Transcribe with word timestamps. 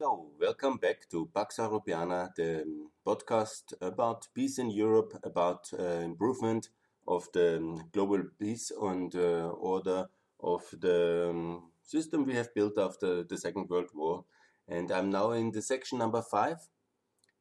So, 0.00 0.30
welcome 0.38 0.76
back 0.76 1.08
to 1.10 1.28
Pax 1.34 1.56
Europiana, 1.56 2.32
the 2.36 2.64
podcast 3.04 3.74
about 3.80 4.28
peace 4.32 4.60
in 4.60 4.70
Europe, 4.70 5.18
about 5.24 5.70
uh, 5.76 5.82
improvement 5.82 6.68
of 7.08 7.26
the 7.34 7.82
global 7.90 8.22
peace 8.38 8.70
and 8.80 9.12
uh, 9.16 9.48
order 9.48 10.06
of 10.38 10.62
the 10.70 11.30
um, 11.30 11.72
system 11.82 12.24
we 12.24 12.34
have 12.34 12.54
built 12.54 12.78
after 12.78 13.24
the 13.24 13.36
Second 13.36 13.68
World 13.68 13.90
War. 13.92 14.24
And 14.68 14.92
I'm 14.92 15.10
now 15.10 15.32
in 15.32 15.50
the 15.50 15.62
section 15.62 15.98
number 15.98 16.22
five. 16.22 16.58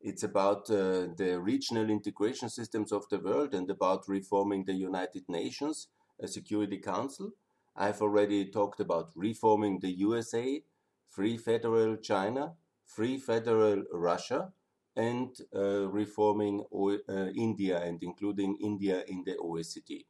It's 0.01 0.23
about 0.23 0.67
uh, 0.71 1.13
the 1.15 1.39
regional 1.39 1.91
integration 1.91 2.49
systems 2.49 2.91
of 2.91 3.07
the 3.11 3.19
world 3.19 3.53
and 3.53 3.69
about 3.69 4.07
reforming 4.07 4.65
the 4.65 4.73
United 4.73 5.29
Nations 5.29 5.89
a 6.19 6.27
Security 6.27 6.79
Council. 6.79 7.33
I've 7.75 8.01
already 8.01 8.49
talked 8.49 8.79
about 8.79 9.11
reforming 9.15 9.79
the 9.79 9.91
USA, 9.91 10.63
Free 11.09 11.37
Federal 11.37 11.97
China, 11.97 12.53
Free 12.85 13.17
Federal 13.17 13.83
Russia, 13.93 14.53
and 14.95 15.29
uh, 15.55 15.87
reforming 15.89 16.63
o 16.71 16.89
uh, 16.89 17.29
India 17.35 17.79
and 17.81 18.01
including 18.01 18.57
India 18.59 19.03
in 19.07 19.23
the 19.23 19.35
OECD. 19.37 20.05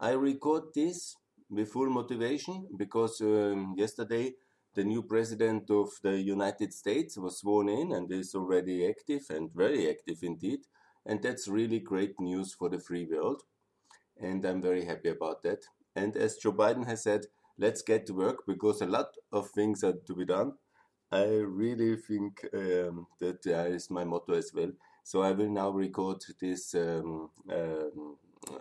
I 0.00 0.12
record 0.12 0.72
this 0.74 1.16
with 1.50 1.72
full 1.72 1.90
motivation 1.90 2.68
because 2.76 3.20
um, 3.20 3.74
yesterday 3.76 4.34
the 4.74 4.84
new 4.84 5.02
president 5.02 5.70
of 5.70 5.90
the 6.02 6.16
United 6.20 6.72
States 6.72 7.18
was 7.18 7.38
sworn 7.38 7.68
in 7.68 7.92
and 7.92 8.12
is 8.12 8.34
already 8.34 8.88
active 8.88 9.24
and 9.30 9.52
very 9.52 9.90
active 9.90 10.18
indeed. 10.22 10.60
And 11.04 11.20
that's 11.20 11.48
really 11.48 11.80
great 11.80 12.20
news 12.20 12.54
for 12.54 12.68
the 12.68 12.78
free 12.78 13.06
world. 13.10 13.42
And 14.20 14.44
I'm 14.44 14.62
very 14.62 14.84
happy 14.84 15.08
about 15.08 15.42
that. 15.42 15.64
And 15.96 16.16
as 16.16 16.36
Joe 16.36 16.52
Biden 16.52 16.86
has 16.86 17.02
said, 17.02 17.26
let's 17.58 17.82
get 17.82 18.06
to 18.06 18.14
work 18.14 18.44
because 18.46 18.80
a 18.80 18.86
lot 18.86 19.08
of 19.32 19.50
things 19.50 19.82
are 19.84 19.94
to 20.06 20.14
be 20.14 20.24
done. 20.24 20.52
I 21.10 21.24
really 21.24 21.96
think 21.96 22.44
um, 22.54 23.06
that 23.20 23.46
is 23.46 23.90
my 23.90 24.04
motto 24.04 24.34
as 24.34 24.52
well. 24.54 24.72
So 25.02 25.22
I 25.22 25.32
will 25.32 25.48
now 25.48 25.70
record 25.70 26.22
this 26.40 26.74
um, 26.74 27.30
um, 27.50 28.16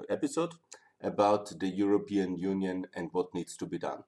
episode 0.09 0.53
about 1.01 1.59
the 1.59 1.67
European 1.67 2.37
Union 2.37 2.87
and 2.95 3.09
what 3.11 3.33
needs 3.33 3.57
to 3.57 3.65
be 3.65 3.77
done. 3.77 4.03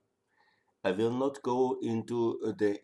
I 0.84 0.92
will 0.92 1.12
not 1.12 1.42
go 1.44 1.78
into 1.82 2.40
uh, 2.46 2.54
the 2.58 2.80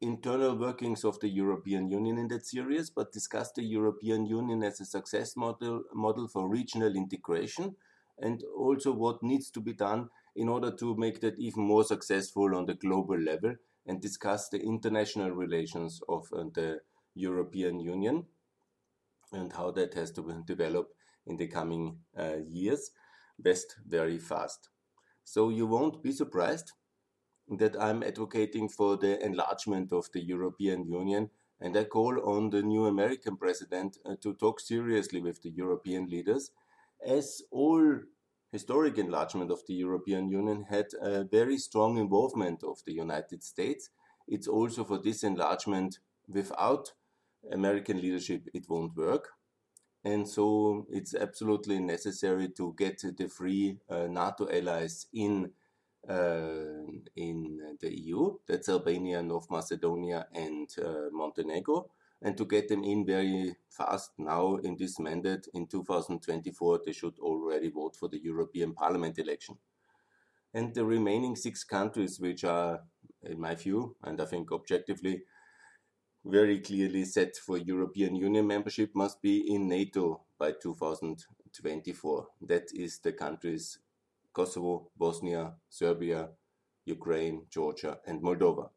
internal 0.00 0.56
workings 0.56 1.04
of 1.04 1.18
the 1.20 1.28
European 1.28 1.88
Union 1.90 2.18
in 2.18 2.28
that 2.28 2.46
series, 2.46 2.90
but 2.90 3.12
discuss 3.12 3.52
the 3.52 3.62
European 3.62 4.26
Union 4.26 4.62
as 4.64 4.80
a 4.80 4.84
success 4.84 5.36
model, 5.36 5.84
model 5.94 6.28
for 6.28 6.48
regional 6.48 6.94
integration 6.94 7.76
and 8.20 8.42
also 8.56 8.92
what 8.92 9.22
needs 9.22 9.50
to 9.50 9.60
be 9.60 9.72
done 9.72 10.08
in 10.38 10.48
order 10.48 10.70
to 10.70 10.96
make 10.96 11.20
that 11.20 11.38
even 11.38 11.64
more 11.64 11.84
successful 11.84 12.54
on 12.54 12.64
the 12.66 12.74
global 12.74 13.18
level 13.18 13.54
and 13.86 14.00
discuss 14.00 14.48
the 14.48 14.60
international 14.60 15.30
relations 15.30 16.00
of 16.08 16.24
uh, 16.32 16.44
the 16.54 16.78
European 17.14 17.80
Union 17.80 18.24
and 19.32 19.52
how 19.52 19.70
that 19.72 19.94
has 19.94 20.12
to 20.12 20.42
develop 20.46 20.88
in 21.26 21.36
the 21.36 21.48
coming 21.48 21.98
uh, 22.16 22.36
years, 22.46 22.90
best 23.38 23.76
very 23.86 24.18
fast. 24.18 24.68
So 25.24 25.50
you 25.50 25.66
won't 25.66 26.02
be 26.02 26.12
surprised 26.12 26.72
that 27.58 27.76
I'm 27.80 28.02
advocating 28.02 28.68
for 28.68 28.96
the 28.96 29.22
enlargement 29.24 29.92
of 29.92 30.06
the 30.12 30.24
European 30.24 30.86
Union 30.86 31.30
and 31.60 31.76
I 31.76 31.84
call 31.84 32.20
on 32.24 32.50
the 32.50 32.62
new 32.62 32.86
American 32.86 33.36
president 33.36 33.98
uh, 34.06 34.14
to 34.22 34.34
talk 34.34 34.60
seriously 34.60 35.20
with 35.20 35.42
the 35.42 35.50
European 35.50 36.08
leaders 36.08 36.52
as 37.04 37.42
all 37.50 38.00
historic 38.50 38.98
enlargement 38.98 39.50
of 39.50 39.60
the 39.66 39.74
European 39.74 40.28
Union 40.28 40.64
had 40.68 40.86
a 41.00 41.24
very 41.24 41.58
strong 41.58 41.98
involvement 41.98 42.62
of 42.64 42.78
the 42.86 42.92
United 42.92 43.42
States. 43.42 43.90
It's 44.26 44.48
also 44.48 44.84
for 44.84 44.98
this 44.98 45.22
enlargement 45.22 45.98
without 46.28 46.92
American 47.52 48.00
leadership, 48.00 48.48
it 48.52 48.68
won't 48.68 48.96
work. 48.96 49.28
And 50.04 50.28
so 50.28 50.86
it's 50.90 51.14
absolutely 51.14 51.80
necessary 51.80 52.48
to 52.56 52.74
get 52.78 53.02
the 53.16 53.28
free 53.28 53.78
uh, 53.90 54.06
NATO 54.06 54.48
allies 54.50 55.06
in 55.12 55.50
uh, 56.08 56.86
in 57.16 57.76
the 57.80 58.00
EU. 58.00 58.36
That's 58.46 58.68
Albania, 58.68 59.22
North 59.22 59.50
Macedonia, 59.50 60.26
and 60.32 60.68
uh, 60.82 61.10
Montenegro 61.12 61.90
and 62.22 62.36
to 62.36 62.44
get 62.44 62.68
them 62.68 62.82
in 62.82 63.06
very 63.06 63.54
fast 63.68 64.10
now 64.18 64.56
in 64.56 64.76
this 64.76 64.98
mandate 64.98 65.46
in 65.54 65.66
2024 65.66 66.80
they 66.84 66.92
should 66.92 67.18
already 67.20 67.70
vote 67.70 67.96
for 67.96 68.08
the 68.08 68.20
European 68.22 68.74
Parliament 68.74 69.18
election. 69.18 69.56
And 70.52 70.74
the 70.74 70.84
remaining 70.84 71.36
six 71.36 71.62
countries 71.62 72.18
which 72.18 72.44
are 72.44 72.80
in 73.22 73.40
my 73.40 73.54
view 73.54 73.96
and 74.02 74.20
I 74.20 74.24
think 74.24 74.50
objectively 74.52 75.22
very 76.24 76.60
clearly 76.60 77.04
set 77.04 77.36
for 77.36 77.56
European 77.56 78.14
Union 78.16 78.46
membership 78.46 78.90
must 78.94 79.22
be 79.22 79.54
in 79.54 79.68
NATO 79.68 80.22
by 80.38 80.52
2024. 80.52 82.26
That 82.42 82.64
is 82.74 82.98
the 82.98 83.12
countries 83.12 83.78
Kosovo, 84.32 84.90
Bosnia, 84.96 85.54
Serbia, 85.68 86.28
Ukraine, 86.84 87.46
Georgia 87.50 87.98
and 88.06 88.22
Moldova. 88.22 88.70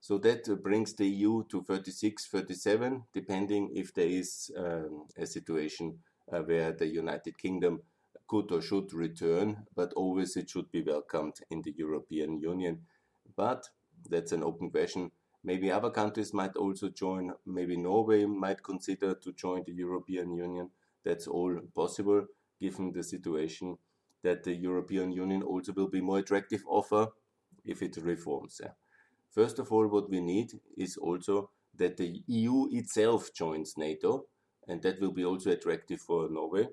So 0.00 0.18
that 0.18 0.48
uh, 0.48 0.54
brings 0.54 0.94
the 0.94 1.06
EU 1.06 1.44
to 1.50 1.62
36, 1.62 2.26
37, 2.26 3.04
depending 3.12 3.70
if 3.74 3.92
there 3.92 4.06
is 4.06 4.50
um, 4.56 5.06
a 5.16 5.26
situation 5.26 5.98
uh, 6.32 6.40
where 6.40 6.72
the 6.72 6.86
United 6.86 7.36
Kingdom 7.36 7.82
could 8.26 8.50
or 8.50 8.62
should 8.62 8.92
return, 8.94 9.66
but 9.74 9.92
always 9.94 10.36
it 10.36 10.48
should 10.48 10.70
be 10.70 10.82
welcomed 10.82 11.34
in 11.50 11.62
the 11.62 11.74
European 11.76 12.40
Union. 12.40 12.80
But 13.36 13.68
that's 14.08 14.32
an 14.32 14.42
open 14.42 14.70
question. 14.70 15.10
Maybe 15.42 15.70
other 15.70 15.90
countries 15.90 16.32
might 16.32 16.56
also 16.56 16.88
join. 16.90 17.32
Maybe 17.44 17.76
Norway 17.76 18.24
might 18.24 18.62
consider 18.62 19.14
to 19.14 19.32
join 19.32 19.64
the 19.66 19.72
European 19.72 20.32
Union. 20.32 20.70
That's 21.04 21.26
all 21.26 21.58
possible 21.74 22.26
given 22.60 22.92
the 22.92 23.02
situation 23.02 23.78
that 24.22 24.44
the 24.44 24.54
European 24.54 25.12
Union 25.12 25.42
also 25.42 25.72
will 25.72 25.88
be 25.88 26.00
more 26.00 26.18
attractive 26.18 26.62
offer 26.66 27.08
if 27.64 27.82
it 27.82 27.96
reforms. 27.96 28.60
Yeah. 28.62 28.72
First 29.30 29.58
of 29.58 29.70
all, 29.72 29.86
what 29.86 30.10
we 30.10 30.20
need 30.20 30.52
is 30.76 30.96
also 30.96 31.50
that 31.76 31.96
the 31.96 32.22
EU 32.26 32.66
itself 32.72 33.32
joins 33.34 33.74
NATO, 33.76 34.26
and 34.66 34.82
that 34.82 35.00
will 35.00 35.12
be 35.12 35.24
also 35.24 35.50
attractive 35.50 36.00
for 36.00 36.28
Norway, 36.28 36.68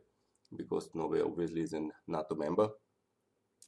because 0.56 0.90
Norway 0.94 1.22
obviously 1.22 1.62
is 1.62 1.73
a 1.73 1.88
NATO 2.07 2.35
member. 2.35 2.69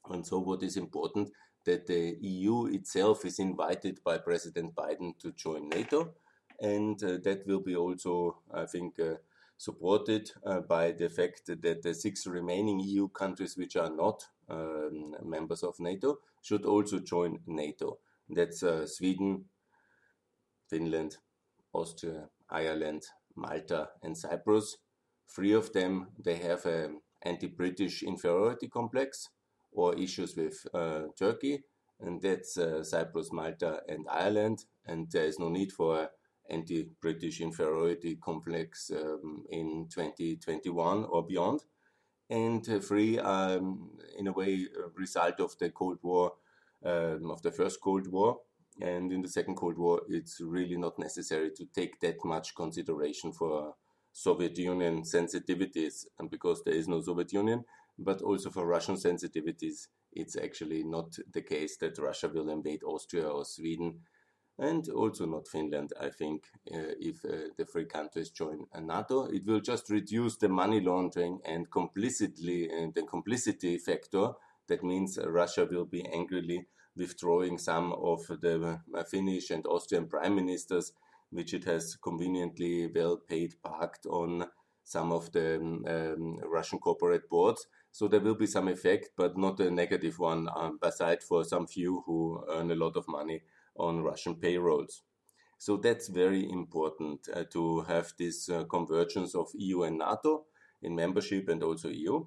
And 0.10 0.26
so, 0.26 0.40
what 0.40 0.64
is 0.64 0.76
important 0.76 1.30
that 1.66 1.86
the 1.86 2.18
EU 2.22 2.66
itself 2.66 3.26
is 3.26 3.40
invited 3.40 4.00
by 4.04 4.18
President 4.18 4.74
Biden 4.74 5.18
to 5.20 5.32
join 5.34 5.70
NATO, 5.70 6.16
and 6.60 7.02
uh, 7.04 7.18
that 7.24 7.46
will 7.46 7.62
be 7.62 7.76
also, 7.76 8.38
I 8.52 8.66
think, 8.66 9.00
uh, 9.00 9.16
supported 9.58 10.32
uh, 10.46 10.62
by 10.62 10.92
the 10.92 11.10
fact 11.10 11.46
that 11.48 11.84
the 11.84 11.94
six 11.94 12.26
remaining 12.26 12.80
EU 12.80 13.10
countries, 13.10 13.58
which 13.58 13.76
are 13.76 13.90
not 13.90 14.24
um, 14.50 15.16
members 15.24 15.64
of 15.64 15.80
NATO, 15.80 16.20
should 16.42 16.66
also 16.66 17.00
join 17.00 17.40
NATO. 17.46 18.00
That's 18.30 18.64
uh, 18.64 18.86
Sweden, 18.86 19.46
Finland, 20.70 21.18
Austria, 21.74 22.30
Ireland, 22.50 23.04
Malta, 23.36 23.90
and 24.04 24.18
Cyprus. 24.18 24.78
Three 25.34 25.54
of 25.54 25.74
them 25.74 26.08
they 26.24 26.36
have 26.36 26.66
an 26.66 27.02
anti-British 27.24 28.04
inferiority 28.04 28.68
complex 28.68 29.30
or 29.72 29.96
issues 29.96 30.36
with 30.36 30.66
uh, 30.74 31.04
Turkey, 31.18 31.64
and 32.00 32.22
that's 32.22 32.58
uh, 32.58 32.84
Cyprus, 32.84 33.32
Malta, 33.32 33.82
and 33.88 34.06
Ireland. 34.10 34.66
And 34.86 35.12
there 35.12 35.26
is 35.26 35.40
no 35.40 35.50
need 35.50 35.72
for 35.72 36.10
anti-British 36.50 37.42
inferiority 37.42 38.16
complex 38.16 38.92
um, 38.92 39.44
in 39.50 39.88
2021 39.90 41.06
or 41.06 41.26
beyond. 41.26 41.62
And 42.30 42.64
three, 42.66 43.20
um, 43.20 43.92
in 44.18 44.28
a 44.28 44.32
way, 44.32 44.68
a 44.78 44.90
result 44.96 45.40
of 45.40 45.58
the 45.58 45.70
Cold 45.70 45.98
War 46.04 46.34
um, 46.86 47.32
of 47.32 47.42
the 47.42 47.52
first 47.52 47.82
Cold 47.82 48.08
War. 48.08 48.40
And 48.82 49.12
in 49.12 49.22
the 49.22 49.28
Second 49.28 49.56
Cold 49.56 49.78
War, 49.78 50.02
it's 50.08 50.40
really 50.40 50.78
not 50.78 50.98
necessary 50.98 51.52
to 51.58 51.66
take 51.66 52.00
that 52.00 52.24
much 52.24 52.56
consideration 52.56 53.34
for 53.34 53.76
Soviet 54.14 54.58
Union 54.58 55.04
sensitivities, 55.04 56.06
and 56.18 56.30
because 56.30 56.64
there 56.64 56.74
is 56.74 56.88
no 56.88 57.02
Soviet 57.02 57.34
Union, 57.34 57.66
but 57.98 58.22
also 58.22 58.50
for 58.50 58.66
Russian 58.66 58.96
sensitivities, 58.96 59.88
it's 60.14 60.38
actually 60.38 60.84
not 60.84 61.16
the 61.32 61.42
case 61.42 61.78
that 61.78 61.98
Russia 61.98 62.30
will 62.30 62.50
invade 62.50 62.84
Austria 62.84 63.28
or 63.28 63.46
Sweden, 63.46 64.00
and 64.58 64.90
also 64.90 65.26
not 65.26 65.48
Finland. 65.48 65.94
I 66.00 66.10
think 66.10 66.46
uh, 66.74 66.96
if 67.00 67.24
uh, 67.24 67.50
the 67.58 67.66
three 67.66 67.86
countries 67.86 68.30
join 68.30 68.66
NATO, 68.80 69.26
it 69.26 69.46
will 69.46 69.62
just 69.62 69.90
reduce 69.90 70.38
the 70.38 70.50
money 70.50 70.82
laundering 70.82 71.40
and 71.46 71.70
complicity 71.70 72.70
and 72.70 72.94
the 72.94 73.04
complicity 73.04 73.78
factor 73.78 74.32
that 74.70 74.84
means 74.84 75.20
Russia 75.24 75.68
will 75.70 75.86
be 75.86 76.06
angrily 76.06 76.66
withdrawing 76.96 77.58
some 77.58 77.94
of 77.94 78.26
the 78.28 78.80
uh, 78.96 79.04
Finnish 79.04 79.50
and 79.52 79.66
Austrian 79.68 80.08
prime 80.08 80.36
ministers, 80.36 80.94
which 81.32 81.54
it 81.54 81.66
has 81.66 81.96
conveniently 81.96 82.90
well 82.94 83.18
paid 83.18 83.56
parked 83.64 84.06
on 84.06 84.46
some 84.84 85.12
of 85.12 85.32
the 85.32 85.58
um, 85.58 85.86
um, 85.88 86.40
Russian 86.52 86.80
corporate 86.80 87.30
boards. 87.30 87.68
So 87.92 88.08
there 88.08 88.20
will 88.20 88.36
be 88.36 88.48
some 88.48 88.68
effect, 88.68 89.12
but 89.16 89.38
not 89.38 89.60
a 89.60 89.70
negative 89.70 90.20
one, 90.20 90.48
um, 90.56 90.80
aside 90.82 91.24
for 91.24 91.44
some 91.44 91.68
few 91.68 92.04
who 92.06 92.44
earn 92.50 92.72
a 92.72 92.76
lot 92.76 92.96
of 92.96 93.08
money 93.08 93.42
on 93.78 94.04
Russian 94.04 94.36
payrolls. 94.36 95.04
So 95.58 95.78
that's 95.78 96.08
very 96.08 96.50
important 96.50 97.28
uh, 97.34 97.44
to 97.52 97.82
have 97.82 98.14
this 98.18 98.50
uh, 98.50 98.64
convergence 98.64 99.36
of 99.36 99.50
EU 99.54 99.84
and 99.84 99.98
NATO 99.98 100.46
in 100.82 100.96
membership 100.96 101.50
and 101.50 101.62
also 101.62 101.90
EU, 101.90 102.26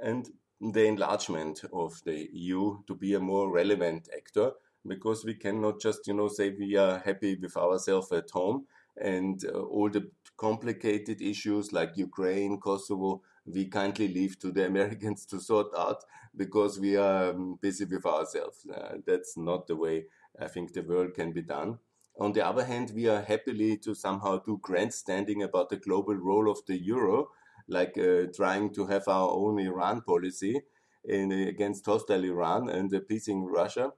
and 0.00 0.28
the 0.70 0.86
enlargement 0.86 1.62
of 1.72 2.00
the 2.04 2.28
EU 2.32 2.78
to 2.86 2.94
be 2.94 3.14
a 3.14 3.20
more 3.20 3.50
relevant 3.50 4.08
actor 4.16 4.52
because 4.86 5.24
we 5.24 5.34
cannot 5.34 5.80
just 5.80 6.06
you 6.06 6.14
know 6.14 6.28
say 6.28 6.50
we 6.50 6.76
are 6.76 6.98
happy 6.98 7.34
with 7.36 7.56
ourselves 7.56 8.12
at 8.12 8.30
home 8.30 8.66
and 9.00 9.44
uh, 9.44 9.58
all 9.58 9.88
the 9.88 10.10
complicated 10.36 11.20
issues 11.20 11.72
like 11.72 11.96
Ukraine, 11.96 12.58
Kosovo, 12.58 13.22
we 13.46 13.66
kindly 13.66 14.08
leave 14.08 14.38
to 14.40 14.50
the 14.50 14.66
Americans 14.72 15.24
to 15.26 15.40
sort 15.40 15.68
out 15.76 16.04
because 16.36 16.78
we 16.78 16.96
are 16.96 17.30
um, 17.30 17.58
busy 17.60 17.84
with 17.84 18.04
ourselves. 18.06 18.66
Uh, 18.66 18.96
that's 19.06 19.36
not 19.36 19.66
the 19.66 19.76
way 19.76 20.06
I 20.40 20.48
think 20.48 20.72
the 20.72 20.82
world 20.82 21.14
can 21.14 21.32
be 21.32 21.42
done. 21.42 21.78
On 22.18 22.32
the 22.32 22.44
other 22.46 22.64
hand, 22.64 22.92
we 22.94 23.08
are 23.08 23.22
happily 23.22 23.78
to 23.78 23.94
somehow 23.94 24.38
do 24.38 24.58
grandstanding 24.60 25.42
about 25.42 25.70
the 25.70 25.76
global 25.76 26.14
role 26.14 26.50
of 26.50 26.58
the 26.66 26.76
euro, 26.76 27.28
like 27.72 27.96
uh, 27.98 28.26
trying 28.34 28.72
to 28.74 28.86
have 28.86 29.08
our 29.08 29.30
own 29.30 29.58
Iran 29.58 30.02
policy 30.02 30.60
in, 31.04 31.32
against 31.32 31.86
hostile 31.86 32.24
Iran 32.24 32.68
and 32.68 32.92
appeasing 32.92 33.44
Russia, 33.44 33.92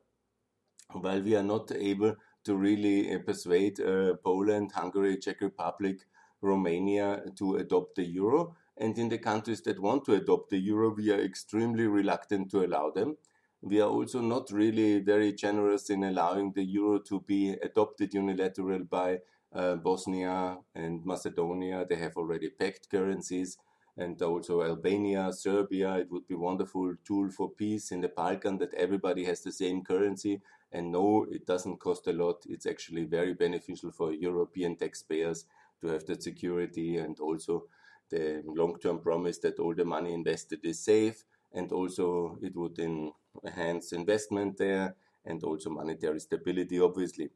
while 0.92 1.22
we 1.22 1.36
are 1.36 1.42
not 1.42 1.72
able 1.72 2.14
to 2.44 2.56
really 2.56 3.14
uh, 3.14 3.18
persuade 3.18 3.80
uh, 3.80 4.14
Poland, 4.22 4.72
Hungary, 4.72 5.18
Czech 5.18 5.40
Republic, 5.40 6.06
Romania 6.40 7.22
to 7.36 7.56
adopt 7.56 7.96
the 7.96 8.04
euro. 8.04 8.56
And 8.76 8.98
in 8.98 9.08
the 9.08 9.18
countries 9.18 9.62
that 9.62 9.80
want 9.80 10.04
to 10.04 10.14
adopt 10.14 10.50
the 10.50 10.58
euro, 10.58 10.94
we 10.94 11.10
are 11.10 11.20
extremely 11.20 11.86
reluctant 11.86 12.50
to 12.50 12.64
allow 12.64 12.90
them. 12.90 13.16
We 13.62 13.80
are 13.80 13.88
also 13.88 14.20
not 14.20 14.50
really 14.50 15.00
very 15.00 15.32
generous 15.32 15.90
in 15.90 16.04
allowing 16.04 16.52
the 16.52 16.64
euro 16.64 16.98
to 17.08 17.20
be 17.20 17.50
adopted 17.62 18.12
unilaterally 18.12 18.88
by 18.88 19.20
uh, 19.54 19.76
Bosnia 19.76 20.58
and 20.74 21.04
Macedonia. 21.04 21.86
They 21.88 21.96
have 21.96 22.16
already 22.16 22.50
pegged 22.50 22.88
currencies. 22.90 23.58
And 23.96 24.20
also 24.20 24.62
Albania, 24.62 25.32
Serbia. 25.32 25.98
It 25.98 26.10
would 26.10 26.26
be 26.26 26.34
wonderful 26.34 26.94
tool 27.06 27.30
for 27.30 27.50
peace 27.50 27.92
in 27.92 28.00
the 28.00 28.08
Balkan 28.08 28.58
that 28.58 28.74
everybody 28.74 29.24
has 29.24 29.42
the 29.42 29.52
same 29.52 29.84
currency. 29.84 30.40
And 30.72 30.90
no, 30.90 31.26
it 31.30 31.46
doesn't 31.46 31.78
cost 31.78 32.08
a 32.08 32.12
lot. 32.12 32.42
It's 32.48 32.66
actually 32.66 33.04
very 33.04 33.34
beneficial 33.34 33.92
for 33.92 34.12
European 34.12 34.74
taxpayers 34.76 35.46
to 35.80 35.86
have 35.88 36.04
that 36.06 36.24
security 36.24 36.96
and 36.96 37.18
also 37.20 37.66
the 38.10 38.42
long-term 38.44 38.98
promise 39.00 39.38
that 39.38 39.58
all 39.58 39.74
the 39.74 39.84
money 39.84 40.12
invested 40.12 40.60
is 40.64 40.80
safe 40.80 41.24
and 41.52 41.70
also 41.72 42.38
it 42.42 42.54
would 42.56 42.78
enhance 42.78 43.92
investment 43.92 44.58
there 44.58 44.96
and 45.24 45.42
also 45.44 45.70
monetary 45.70 46.20
stability, 46.20 46.80
obviously. 46.80 47.30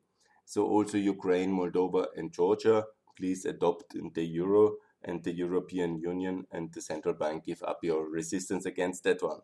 So 0.48 0.66
also 0.66 0.96
Ukraine, 0.96 1.52
Moldova, 1.52 2.06
and 2.16 2.32
Georgia, 2.32 2.86
please 3.14 3.44
adopt 3.44 3.94
the 4.14 4.24
euro 4.24 4.76
and 5.04 5.22
the 5.22 5.34
European 5.34 5.98
Union 5.98 6.46
and 6.50 6.72
the 6.72 6.80
central 6.80 7.12
bank 7.12 7.44
give 7.44 7.62
up 7.62 7.80
your 7.82 8.08
resistance 8.08 8.64
against 8.64 9.04
that 9.04 9.22
one. 9.22 9.42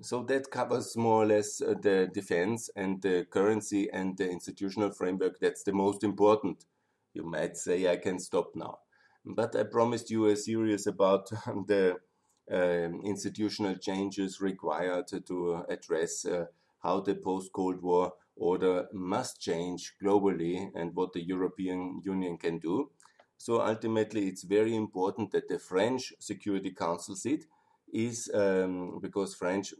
So 0.00 0.22
that 0.22 0.50
covers 0.50 0.96
more 0.96 1.22
or 1.24 1.26
less 1.26 1.60
uh, 1.60 1.74
the 1.82 2.08
defense 2.10 2.70
and 2.74 3.02
the 3.02 3.26
currency 3.30 3.90
and 3.92 4.16
the 4.16 4.30
institutional 4.30 4.90
framework. 4.90 5.38
That's 5.38 5.64
the 5.64 5.74
most 5.74 6.02
important. 6.02 6.64
You 7.12 7.24
might 7.24 7.58
say 7.58 7.86
I 7.86 7.98
can 7.98 8.18
stop 8.18 8.52
now. 8.54 8.78
But 9.22 9.54
I 9.54 9.64
promised 9.64 10.08
you 10.10 10.24
a 10.28 10.36
series 10.36 10.86
about 10.86 11.28
the 11.66 11.96
um, 12.50 13.02
institutional 13.04 13.76
changes 13.76 14.40
required 14.40 15.08
to 15.26 15.64
address 15.68 16.24
uh, 16.24 16.46
how 16.86 17.00
the 17.00 17.16
post 17.16 17.52
Cold 17.52 17.82
War 17.82 18.12
order 18.36 18.86
must 18.92 19.40
change 19.40 19.94
globally 20.02 20.70
and 20.78 20.94
what 20.94 21.12
the 21.12 21.24
European 21.34 22.00
Union 22.04 22.38
can 22.38 22.58
do. 22.58 22.90
So 23.38 23.60
ultimately, 23.60 24.28
it's 24.28 24.44
very 24.44 24.74
important 24.74 25.32
that 25.32 25.48
the 25.48 25.58
French 25.58 26.12
Security 26.18 26.70
Council 26.70 27.16
seat 27.16 27.46
is 27.92 28.30
um, 28.34 29.00
because 29.02 29.34
French, 29.34 29.74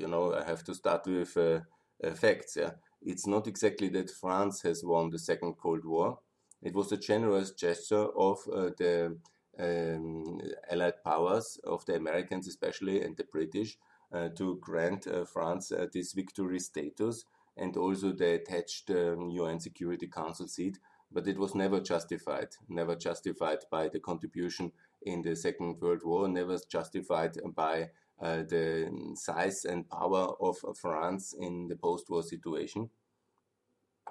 you 0.00 0.08
know, 0.08 0.34
I 0.34 0.44
have 0.44 0.64
to 0.64 0.74
start 0.74 1.06
with 1.06 1.36
uh, 1.36 1.60
uh, 2.02 2.14
facts. 2.14 2.56
Yeah? 2.56 2.72
It's 3.02 3.26
not 3.26 3.46
exactly 3.46 3.88
that 3.90 4.10
France 4.10 4.62
has 4.62 4.84
won 4.84 5.10
the 5.10 5.18
Second 5.18 5.54
Cold 5.62 5.84
War. 5.84 6.18
It 6.62 6.74
was 6.74 6.90
a 6.92 6.96
generous 6.96 7.50
gesture 7.52 8.06
of 8.28 8.38
uh, 8.52 8.70
the 8.78 9.16
um, 9.58 10.40
Allied 10.70 11.02
powers, 11.04 11.58
of 11.64 11.84
the 11.86 11.94
Americans 11.94 12.48
especially, 12.48 13.02
and 13.02 13.16
the 13.16 13.24
British, 13.24 13.78
to 14.12 14.58
grant 14.60 15.06
uh, 15.06 15.24
France 15.24 15.72
uh, 15.72 15.86
this 15.92 16.12
victory 16.12 16.58
status 16.58 17.24
and 17.56 17.76
also 17.76 18.12
the 18.12 18.34
attached 18.34 18.90
um, 18.90 19.30
UN 19.30 19.58
Security 19.60 20.06
Council 20.06 20.46
seat. 20.46 20.78
But 21.10 21.28
it 21.28 21.38
was 21.38 21.54
never 21.54 21.80
justified, 21.80 22.48
never 22.68 22.96
justified 22.96 23.58
by 23.70 23.88
the 23.88 24.00
contribution 24.00 24.72
in 25.02 25.22
the 25.22 25.36
Second 25.36 25.80
World 25.80 26.02
War, 26.04 26.28
never 26.28 26.58
justified 26.68 27.38
by 27.54 27.90
uh, 28.20 28.42
the 28.48 28.90
size 29.14 29.64
and 29.64 29.88
power 29.88 30.34
of 30.40 30.56
France 30.76 31.34
in 31.38 31.68
the 31.68 31.76
post 31.76 32.10
war 32.10 32.22
situation. 32.22 32.90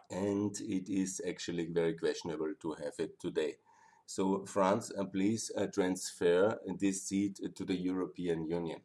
And 0.10 0.56
it 0.62 0.90
is 0.90 1.22
actually 1.28 1.66
very 1.66 1.94
questionable 1.96 2.54
to 2.62 2.74
have 2.74 2.94
it 3.00 3.20
today. 3.20 3.56
So 4.06 4.46
France, 4.46 4.92
uh, 4.98 5.06
please 5.06 5.52
uh, 5.58 5.66
transfer 5.68 6.60
this 6.80 7.04
seat 7.04 7.40
to 7.56 7.66
the 7.66 7.76
European 7.76 8.46
Union. 8.48 8.82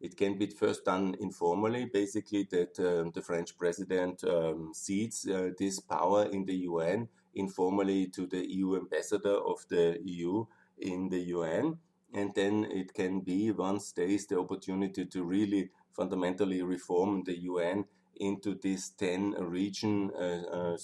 It 0.00 0.16
can 0.16 0.36
be 0.36 0.46
first 0.46 0.84
done 0.84 1.16
informally, 1.20 1.86
basically 1.86 2.46
that 2.50 2.78
um, 2.78 3.12
the 3.14 3.22
French 3.22 3.56
president 3.56 4.22
um, 4.24 4.72
cedes 4.74 5.26
uh, 5.26 5.50
this 5.58 5.80
power 5.80 6.24
in 6.24 6.44
the 6.44 6.56
UN 6.70 7.08
informally 7.34 8.06
to 8.08 8.26
the 8.26 8.46
EU 8.50 8.76
ambassador 8.76 9.34
of 9.34 9.64
the 9.68 9.98
EU 10.04 10.44
in 10.78 11.08
the 11.08 11.20
UN. 11.36 11.78
And 12.12 12.34
then 12.34 12.64
it 12.64 12.94
can 12.94 13.20
be, 13.20 13.50
once 13.52 13.92
there 13.92 14.06
is 14.06 14.26
the 14.26 14.38
opportunity 14.38 15.06
to 15.06 15.24
really 15.24 15.70
fundamentally 15.92 16.62
reform 16.62 17.22
the 17.24 17.38
UN 17.40 17.84
into 18.16 18.54
this 18.54 18.90
10 18.90 19.32
region 19.32 20.10
uh, 20.14 20.74
uh, 20.74 20.76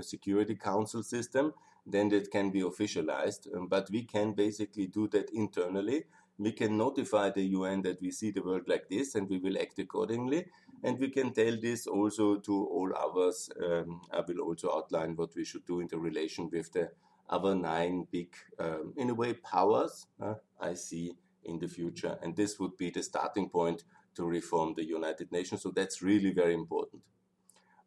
security 0.00 0.54
council 0.54 1.02
system, 1.02 1.52
then 1.86 2.12
it 2.12 2.30
can 2.30 2.50
be 2.50 2.60
officialized. 2.60 3.54
Um, 3.54 3.66
but 3.68 3.88
we 3.90 4.02
can 4.02 4.32
basically 4.32 4.86
do 4.86 5.08
that 5.08 5.30
internally. 5.30 6.04
We 6.40 6.52
can 6.52 6.78
notify 6.78 7.28
the 7.28 7.42
UN 7.58 7.82
that 7.82 8.00
we 8.00 8.10
see 8.10 8.30
the 8.30 8.42
world 8.42 8.62
like 8.66 8.88
this 8.88 9.14
and 9.14 9.28
we 9.28 9.36
will 9.36 9.58
act 9.58 9.78
accordingly. 9.78 10.46
And 10.82 10.98
we 10.98 11.10
can 11.10 11.34
tell 11.34 11.54
this 11.60 11.86
also 11.86 12.36
to 12.36 12.54
all 12.64 12.90
others. 12.96 13.50
Um, 13.62 14.00
I 14.10 14.22
will 14.26 14.40
also 14.40 14.74
outline 14.74 15.16
what 15.16 15.36
we 15.36 15.44
should 15.44 15.66
do 15.66 15.80
in 15.80 15.88
the 15.88 15.98
relation 15.98 16.48
with 16.50 16.72
the 16.72 16.92
other 17.28 17.54
nine 17.54 18.06
big, 18.10 18.34
um, 18.58 18.94
in 18.96 19.10
a 19.10 19.14
way, 19.14 19.34
powers 19.34 20.06
uh, 20.18 20.34
I 20.58 20.72
see 20.72 21.12
in 21.44 21.58
the 21.58 21.68
future. 21.68 22.18
And 22.22 22.34
this 22.34 22.58
would 22.58 22.78
be 22.78 22.88
the 22.88 23.02
starting 23.02 23.50
point 23.50 23.84
to 24.14 24.24
reform 24.24 24.72
the 24.74 24.84
United 24.84 25.30
Nations. 25.30 25.60
So 25.60 25.70
that's 25.70 26.00
really 26.00 26.32
very 26.32 26.54
important. 26.54 27.02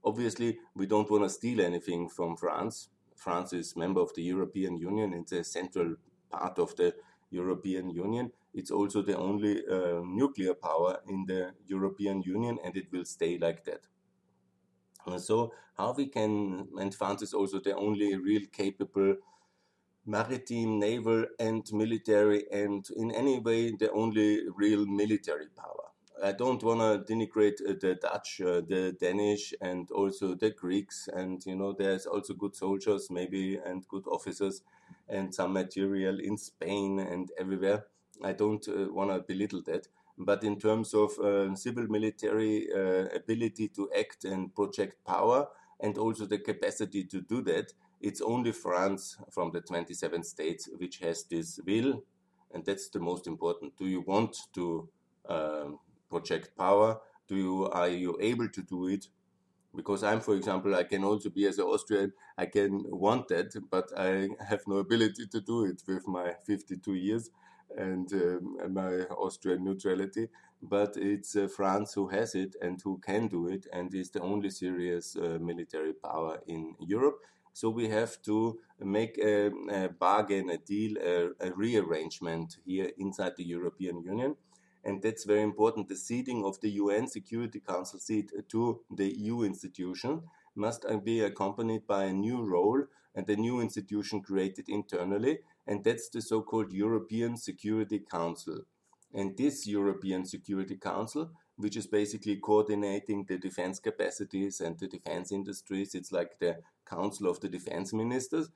Obviously, 0.06 0.60
we 0.76 0.86
don't 0.86 1.10
want 1.10 1.24
to 1.24 1.30
steal 1.30 1.60
anything 1.60 2.08
from 2.08 2.38
France. 2.38 2.90
France 3.16 3.52
is 3.54 3.76
member 3.76 4.02
of 4.02 4.14
the 4.14 4.22
European 4.22 4.78
Union. 4.78 5.14
It's 5.14 5.32
a 5.32 5.44
central 5.44 5.96
part 6.30 6.60
of 6.60 6.76
the 6.76 6.94
European 7.34 7.90
Union. 7.90 8.32
It's 8.54 8.72
also 8.72 9.02
the 9.02 9.18
only 9.18 9.66
uh, 9.68 10.02
nuclear 10.06 10.54
power 10.54 11.00
in 11.08 11.26
the 11.26 11.54
European 11.66 12.22
Union, 12.22 12.60
and 12.64 12.78
it 12.78 12.92
will 12.92 13.06
stay 13.06 13.38
like 13.38 13.66
that. 13.66 13.82
And 15.06 15.22
so, 15.22 15.54
how 15.78 15.94
we 15.94 16.08
can, 16.08 16.68
and 16.78 16.94
France 16.94 17.22
is 17.24 17.34
also 17.34 17.60
the 17.60 17.76
only 17.76 18.16
real 18.16 18.46
capable 18.52 19.16
maritime, 20.06 20.80
naval, 20.80 21.26
and 21.40 21.66
military, 21.72 22.46
and 22.52 22.86
in 22.96 23.12
any 23.12 23.40
way, 23.40 23.72
the 23.72 23.92
only 23.92 24.42
real 24.50 24.86
military 24.86 25.48
power. 25.56 25.93
I 26.22 26.32
don't 26.32 26.62
want 26.64 26.80
to 26.80 27.14
denigrate 27.14 27.62
uh, 27.62 27.74
the 27.80 27.96
Dutch, 27.96 28.42
uh, 28.42 28.62
the 28.62 28.96
Danish, 29.00 29.54
and 29.62 29.90
also 29.92 30.36
the 30.36 30.52
Greeks. 30.52 31.10
And 31.12 31.44
you 31.46 31.56
know, 31.56 31.74
there's 31.74 32.06
also 32.06 32.34
good 32.34 32.56
soldiers, 32.56 33.10
maybe, 33.10 33.58
and 33.58 33.88
good 33.88 34.08
officers, 34.08 34.62
and 35.10 35.34
some 35.34 35.54
material 35.54 36.20
in 36.20 36.38
Spain 36.38 37.00
and 37.00 37.32
everywhere. 37.40 37.86
I 38.24 38.34
don't 38.34 38.66
uh, 38.68 38.92
want 38.92 39.12
to 39.12 39.20
belittle 39.20 39.62
that. 39.64 39.88
But 40.18 40.44
in 40.44 40.60
terms 40.60 40.94
of 40.94 41.18
uh, 41.20 41.56
civil 41.56 41.88
military 41.88 42.68
uh, 42.72 43.08
ability 43.16 43.70
to 43.70 43.90
act 43.98 44.26
and 44.26 44.54
project 44.54 45.04
power, 45.06 45.48
and 45.80 45.98
also 45.98 46.26
the 46.26 46.38
capacity 46.38 47.04
to 47.06 47.22
do 47.22 47.42
that, 47.42 47.74
it's 48.00 48.22
only 48.22 48.52
France 48.52 49.18
from 49.32 49.52
the 49.52 49.62
27 49.62 50.24
states 50.24 50.70
which 50.78 51.00
has 51.00 51.24
this 51.24 51.60
will, 51.66 52.04
and 52.54 52.64
that's 52.64 52.90
the 52.90 53.00
most 53.00 53.28
important. 53.28 53.76
Do 53.78 53.88
you 53.88 54.02
want 54.02 54.38
to 54.54 54.90
um, 55.28 55.80
project 56.14 56.56
power? 56.58 56.90
Do 57.28 57.36
you 57.36 57.56
are 57.82 57.90
you 57.90 58.18
able 58.32 58.50
to 58.58 58.62
do 58.62 58.88
it? 58.96 59.08
Because 59.76 60.04
I'm, 60.04 60.22
for 60.22 60.36
example, 60.36 60.76
I 60.76 60.84
can 60.84 61.04
also 61.04 61.30
be 61.30 61.48
as 61.48 61.58
an 61.58 61.66
Austrian, 61.66 62.14
I 62.38 62.46
can 62.46 62.84
want 63.06 63.28
that, 63.30 63.50
but 63.72 63.88
I 63.98 64.30
have 64.50 64.62
no 64.68 64.78
ability 64.78 65.26
to 65.32 65.42
do 65.42 65.66
it 65.66 65.82
with 65.88 66.08
my 66.08 66.34
52 66.46 66.94
years 66.94 67.32
and 67.76 68.08
um, 68.14 68.74
my 68.80 68.92
Austrian 69.26 69.64
neutrality. 69.64 70.28
But 70.62 70.96
it's 70.96 71.36
uh, 71.36 71.48
France 71.48 71.94
who 71.96 72.08
has 72.10 72.36
it 72.36 72.56
and 72.62 72.80
who 72.84 73.00
can 73.00 73.28
do 73.28 73.48
it, 73.48 73.66
and 73.74 73.94
is 73.94 74.12
the 74.12 74.22
only 74.22 74.50
serious 74.50 75.16
uh, 75.16 75.38
military 75.42 75.94
power 75.94 76.40
in 76.48 76.76
Europe. 76.80 77.18
So 77.54 77.70
we 77.70 77.90
have 77.90 78.22
to 78.24 78.60
make 78.80 79.18
a, 79.18 79.52
a 79.72 79.90
bargain, 79.90 80.50
a 80.50 80.58
deal, 80.58 80.94
a, 80.98 81.48
a, 81.48 81.52
rearrangement 81.54 82.58
here 82.66 82.90
inside 82.98 83.34
the 83.38 83.44
European 83.44 84.02
Union. 84.02 84.36
And 84.84 85.02
that's 85.02 85.24
very 85.24 85.42
important. 85.42 85.88
The 85.88 85.96
seating 85.96 86.44
of 86.44 86.60
the 86.60 86.72
UN 86.72 87.08
Security 87.08 87.60
Council 87.60 88.00
seat 88.00 88.32
uh, 88.38 88.42
to 88.50 88.82
the 88.96 89.10
EU 89.18 89.44
institution 89.44 90.24
must 90.56 90.86
uh, 90.86 90.98
be 90.98 91.22
accompanied 91.22 91.88
by 91.88 92.06
a 92.06 92.14
new 92.14 92.44
role 92.44 92.84
and 93.16 93.30
a 93.30 93.36
new 93.36 93.62
institution 93.62 94.22
created 94.22 94.68
internally, 94.68 95.40
and 95.68 95.84
that's 95.84 96.10
the 96.10 96.22
so 96.22 96.42
called 96.42 96.74
European 96.74 97.38
Security 97.38 98.00
Council. 98.00 98.62
And 99.14 99.38
this 99.38 99.68
European 99.68 100.26
Security 100.26 100.76
Council, 100.76 101.30
which 101.56 101.78
is 101.78 101.86
basically 101.86 102.38
coordinating 102.38 103.26
the 103.28 103.38
defense 103.38 103.80
capacities 103.80 104.60
and 104.60 104.78
the 104.80 104.88
defense 104.88 105.32
industries, 105.32 105.94
it's 105.94 106.12
like 106.12 106.40
the 106.40 106.58
Council 106.90 107.30
of 107.30 107.40
the 107.40 107.50
Defense 107.50 107.94
Ministers. 107.94 108.50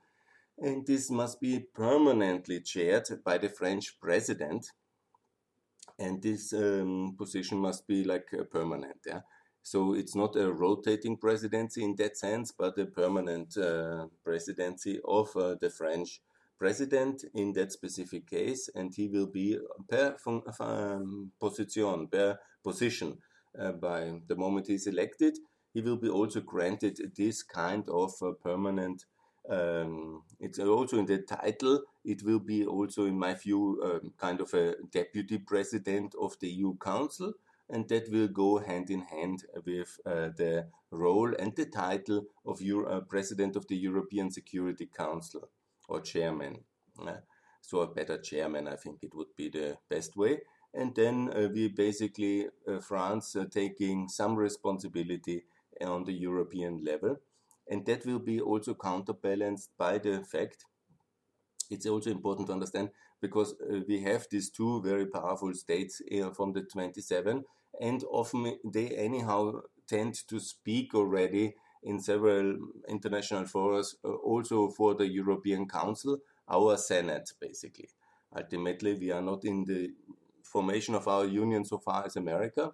And 0.58 0.84
this 0.84 1.08
must 1.08 1.40
be 1.40 1.60
permanently 1.60 2.60
chaired 2.60 3.08
by 3.24 3.38
the 3.38 3.48
French 3.48 4.00
president. 4.00 4.72
And 5.98 6.22
this 6.22 6.52
um, 6.52 7.14
position 7.18 7.58
must 7.58 7.86
be 7.86 8.04
like 8.04 8.28
uh, 8.32 8.44
permanent. 8.44 8.98
Yeah? 9.06 9.20
So 9.62 9.94
it's 9.94 10.14
not 10.14 10.36
a 10.36 10.52
rotating 10.52 11.16
presidency 11.16 11.82
in 11.82 11.96
that 11.96 12.16
sense, 12.16 12.52
but 12.52 12.78
a 12.78 12.86
permanent 12.86 13.56
uh, 13.56 14.06
presidency 14.24 15.00
of 15.04 15.36
uh, 15.36 15.56
the 15.60 15.70
French 15.70 16.20
president 16.58 17.24
in 17.34 17.52
that 17.52 17.72
specific 17.72 18.28
case, 18.28 18.68
and 18.74 18.92
he 18.94 19.08
will 19.08 19.26
be 19.26 19.58
per 19.88 20.16
um, 20.60 21.32
position, 21.38 22.08
per 22.08 22.38
position, 22.64 23.18
uh, 23.58 23.72
by 23.72 24.20
the 24.26 24.36
moment 24.36 24.66
he's 24.66 24.86
elected, 24.86 25.38
he 25.72 25.80
will 25.80 25.96
be 25.96 26.08
also 26.08 26.40
granted 26.40 26.98
this 27.16 27.42
kind 27.42 27.88
of 27.88 28.12
uh, 28.22 28.32
permanent. 28.42 29.04
Um, 29.48 30.22
it's 30.40 30.58
also 30.58 30.98
in 30.98 31.06
the 31.06 31.18
title. 31.18 31.82
It 32.08 32.22
will 32.22 32.38
be 32.40 32.64
also, 32.64 33.04
in 33.04 33.18
my 33.18 33.34
view, 33.34 33.62
um, 33.84 34.12
kind 34.16 34.40
of 34.40 34.54
a 34.54 34.76
deputy 34.90 35.38
president 35.38 36.14
of 36.18 36.38
the 36.40 36.48
EU 36.48 36.76
Council, 36.78 37.34
and 37.68 37.86
that 37.88 38.10
will 38.10 38.28
go 38.28 38.58
hand 38.58 38.88
in 38.90 39.02
hand 39.02 39.44
with 39.66 40.00
uh, 40.06 40.30
the 40.36 40.68
role 40.90 41.34
and 41.38 41.54
the 41.54 41.66
title 41.66 42.24
of 42.46 42.62
Euro- 42.62 42.88
uh, 42.90 43.00
President 43.00 43.56
of 43.56 43.66
the 43.68 43.76
European 43.76 44.30
Security 44.30 44.86
Council 44.86 45.50
or 45.88 46.00
chairman. 46.00 46.64
Uh, 46.98 47.20
so 47.60 47.80
a 47.80 47.86
better 47.86 48.16
chairman, 48.18 48.68
I 48.68 48.76
think 48.76 49.02
it 49.02 49.14
would 49.14 49.36
be 49.36 49.50
the 49.50 49.76
best 49.90 50.16
way. 50.16 50.40
And 50.72 50.94
then 50.94 51.30
uh, 51.34 51.48
we 51.52 51.68
basically, 51.68 52.46
uh, 52.66 52.78
France 52.80 53.36
uh, 53.36 53.44
taking 53.50 54.08
some 54.08 54.34
responsibility 54.36 55.44
on 55.80 56.04
the 56.04 56.12
European 56.12 56.84
level. 56.84 57.16
And 57.70 57.84
that 57.86 58.06
will 58.06 58.18
be 58.18 58.40
also 58.40 58.74
counterbalanced 58.74 59.70
by 59.76 59.98
the 59.98 60.24
fact, 60.24 60.64
it's 61.70 61.86
also 61.86 62.10
important 62.10 62.48
to 62.48 62.52
understand, 62.52 62.90
because 63.20 63.54
uh, 63.60 63.80
we 63.88 64.00
have 64.02 64.26
these 64.30 64.50
two 64.50 64.82
very 64.82 65.06
powerful 65.06 65.52
states 65.54 66.00
uh, 66.20 66.30
from 66.30 66.52
the 66.52 66.62
27, 66.62 67.44
and 67.80 68.04
often 68.10 68.58
they 68.64 68.88
anyhow 68.90 69.60
tend 69.88 70.14
to 70.28 70.38
speak 70.40 70.94
already 70.94 71.54
in 71.82 72.00
several 72.00 72.56
international 72.88 73.46
forums, 73.46 73.96
uh, 74.04 74.08
also 74.08 74.68
for 74.70 74.94
the 74.94 75.06
European 75.06 75.66
Council, 75.68 76.18
our 76.48 76.76
Senate, 76.76 77.30
basically. 77.40 77.88
Ultimately, 78.36 78.94
we 78.94 79.10
are 79.10 79.22
not 79.22 79.44
in 79.44 79.64
the 79.64 79.90
formation 80.42 80.94
of 80.94 81.06
our 81.08 81.24
union 81.24 81.64
so 81.64 81.78
far 81.78 82.04
as 82.06 82.16
America. 82.16 82.72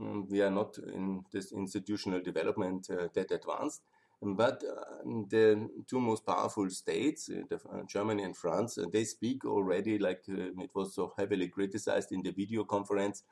Um, 0.00 0.26
we 0.28 0.42
are 0.42 0.50
not 0.50 0.78
in 0.78 1.24
this 1.32 1.52
institutional 1.52 2.20
development 2.20 2.88
uh, 2.90 3.08
that 3.14 3.30
advanced. 3.30 3.82
But 4.22 4.64
uh, 4.64 5.02
the 5.28 5.68
two 5.86 6.00
most 6.00 6.24
powerful 6.24 6.70
states, 6.70 7.28
uh, 7.30 7.54
uh, 7.54 7.82
Germany 7.86 8.22
and 8.22 8.36
France, 8.36 8.78
they 8.92 9.04
speak 9.04 9.44
already 9.44 9.98
like 9.98 10.22
it 10.28 10.70
was 10.74 10.94
so 10.94 11.12
heavily 11.16 11.48
criticized 11.48 12.12
in 12.12 12.22
the 12.22 12.32
video 12.32 12.64
conference 12.64 13.22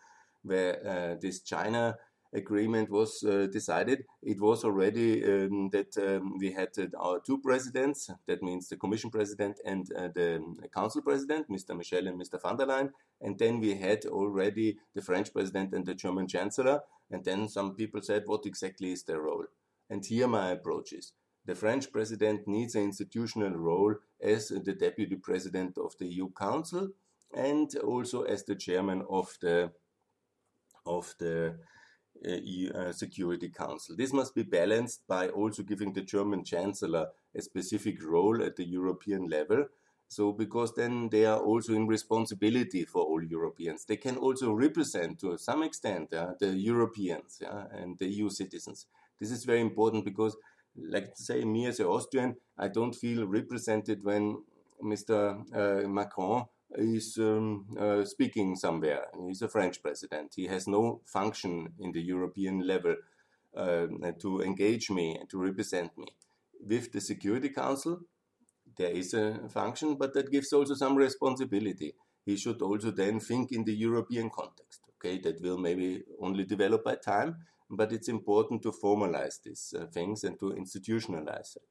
where 0.42 1.16
this 1.20 1.40
China 1.40 1.96
agreement 2.34 2.90
was 2.90 3.22
uh, 3.22 3.46
decided, 3.50 4.04
it 4.22 4.40
was 4.40 4.64
already 4.64 5.24
um, 5.24 5.70
that 5.70 5.96
um, 5.98 6.36
we 6.38 6.52
had 6.52 6.68
uh, 6.78 6.86
our 6.98 7.20
two 7.20 7.38
presidents, 7.38 8.10
that 8.26 8.42
means 8.42 8.68
the 8.68 8.76
Commission 8.76 9.10
president 9.10 9.60
and 9.64 9.90
uh, 9.92 10.08
the 10.08 10.42
Council 10.74 11.00
president, 11.00 11.48
Mr. 11.48 11.76
Michel 11.76 12.06
and 12.06 12.20
Mr. 12.20 12.40
von 12.40 12.56
der 12.56 12.66
Leyen, 12.66 12.90
and 13.20 13.38
then 13.38 13.60
we 13.60 13.74
had 13.76 14.04
already 14.06 14.76
the 14.94 15.02
French 15.02 15.32
president 15.32 15.72
and 15.72 15.86
the 15.86 15.94
German 15.94 16.26
chancellor, 16.26 16.80
and 17.10 17.24
then 17.24 17.48
some 17.48 17.74
people 17.74 18.02
said, 18.02 18.24
what 18.26 18.44
exactly 18.46 18.92
is 18.92 19.04
their 19.04 19.20
role? 19.20 19.46
And 19.94 20.04
here 20.04 20.26
my 20.26 20.50
approach 20.50 20.92
is. 20.92 21.12
The 21.46 21.54
French 21.54 21.92
president 21.92 22.48
needs 22.48 22.74
an 22.74 22.82
institutional 22.82 23.52
role 23.52 23.94
as 24.20 24.48
the 24.48 24.72
deputy 24.72 25.14
president 25.14 25.78
of 25.78 25.92
the 26.00 26.08
EU 26.08 26.30
Council 26.32 26.88
and 27.32 27.72
also 27.76 28.22
as 28.22 28.42
the 28.44 28.56
chairman 28.56 29.04
of 29.08 29.36
the 29.40 29.70
of 30.84 31.14
the 31.20 31.54
uh, 32.74 32.90
Security 32.90 33.50
Council. 33.50 33.94
This 33.96 34.12
must 34.12 34.34
be 34.34 34.42
balanced 34.42 35.06
by 35.06 35.28
also 35.28 35.62
giving 35.62 35.92
the 35.92 36.02
German 36.02 36.42
Chancellor 36.42 37.06
a 37.32 37.40
specific 37.40 38.02
role 38.02 38.42
at 38.42 38.56
the 38.56 38.66
European 38.66 39.28
level. 39.28 39.66
So, 40.08 40.32
because 40.32 40.74
then 40.74 41.08
they 41.08 41.24
are 41.24 41.38
also 41.38 41.72
in 41.72 41.86
responsibility 41.86 42.84
for 42.84 43.02
all 43.02 43.22
Europeans. 43.22 43.84
They 43.84 43.96
can 43.96 44.16
also 44.16 44.52
represent 44.52 45.20
to 45.20 45.38
some 45.38 45.62
extent 45.62 46.10
the 46.10 46.52
Europeans 46.72 47.40
and 47.70 47.96
the 47.98 48.08
EU 48.08 48.28
citizens. 48.28 48.86
This 49.20 49.30
is 49.30 49.44
very 49.44 49.60
important 49.60 50.04
because, 50.04 50.36
like 50.76 51.12
say, 51.14 51.44
me 51.44 51.66
as 51.66 51.80
an 51.80 51.86
Austrian, 51.86 52.36
I 52.58 52.68
don't 52.68 52.94
feel 52.94 53.26
represented 53.26 54.04
when 54.04 54.42
Mr. 54.82 55.18
Uh, 55.54 55.88
Macron 55.88 56.46
is 56.76 57.16
um, 57.18 57.66
uh, 57.78 58.04
speaking 58.04 58.56
somewhere. 58.56 59.06
He's 59.26 59.42
a 59.42 59.48
French 59.48 59.82
president. 59.82 60.32
He 60.34 60.46
has 60.46 60.66
no 60.66 61.00
function 61.04 61.72
in 61.78 61.92
the 61.92 62.02
European 62.02 62.66
level 62.66 62.96
uh, 63.56 63.86
to 64.20 64.42
engage 64.42 64.90
me 64.90 65.16
and 65.18 65.28
to 65.30 65.38
represent 65.38 65.96
me. 65.96 66.06
With 66.66 66.92
the 66.92 67.00
Security 67.00 67.50
Council, 67.50 68.00
there 68.76 68.90
is 68.90 69.14
a 69.14 69.48
function, 69.48 69.96
but 69.96 70.14
that 70.14 70.30
gives 70.30 70.52
also 70.52 70.74
some 70.74 70.96
responsibility. 70.96 71.94
He 72.24 72.36
should 72.36 72.62
also 72.62 72.90
then 72.90 73.20
think 73.20 73.52
in 73.52 73.64
the 73.64 73.74
European 73.74 74.30
context. 74.30 74.80
Okay, 74.96 75.18
that 75.18 75.40
will 75.42 75.58
maybe 75.58 76.02
only 76.20 76.44
develop 76.44 76.84
by 76.84 76.96
time, 76.96 77.36
but 77.70 77.92
it's 77.92 78.08
important 78.08 78.62
to 78.62 78.72
formalize 78.72 79.42
these 79.42 79.74
uh, 79.78 79.86
things 79.86 80.24
and 80.24 80.38
to 80.38 80.52
institutionalize 80.52 81.56
it. 81.56 81.62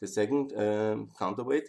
The 0.00 0.06
second 0.08 0.52
um, 0.56 1.08
counterweight 1.18 1.68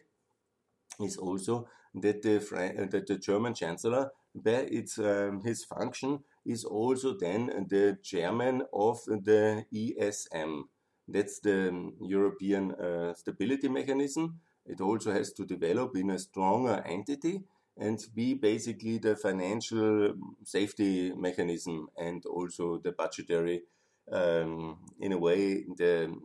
is 0.99 1.17
also 1.17 1.67
that 1.95 2.21
the, 2.21 2.37
uh, 2.37 2.85
that 2.89 3.07
the 3.07 3.17
German 3.17 3.53
Chancellor, 3.53 4.11
by 4.35 4.51
its, 4.51 4.97
um, 4.97 5.41
his 5.43 5.63
function, 5.63 6.19
is 6.45 6.65
also 6.65 7.15
then 7.17 7.67
the 7.69 7.97
chairman 8.03 8.63
of 8.73 8.99
the 9.05 9.65
ESM. 9.73 10.63
That's 11.07 11.39
the 11.39 11.69
um, 11.69 11.93
European 12.01 12.71
uh, 12.73 13.13
Stability 13.13 13.69
Mechanism. 13.69 14.39
It 14.65 14.81
also 14.81 15.11
has 15.11 15.33
to 15.33 15.45
develop 15.45 15.95
in 15.95 16.09
a 16.11 16.19
stronger 16.19 16.81
entity 16.85 17.43
and 17.77 17.99
be 18.13 18.33
basically 18.33 18.97
the 18.97 19.15
financial 19.15 20.13
safety 20.43 21.11
mechanism 21.15 21.87
and 21.97 22.25
also 22.25 22.77
the 22.77 22.91
budgetary, 22.91 23.63
um, 24.11 24.77
in 24.99 25.11
a 25.11 25.17
way, 25.17 25.63
the 25.77 26.15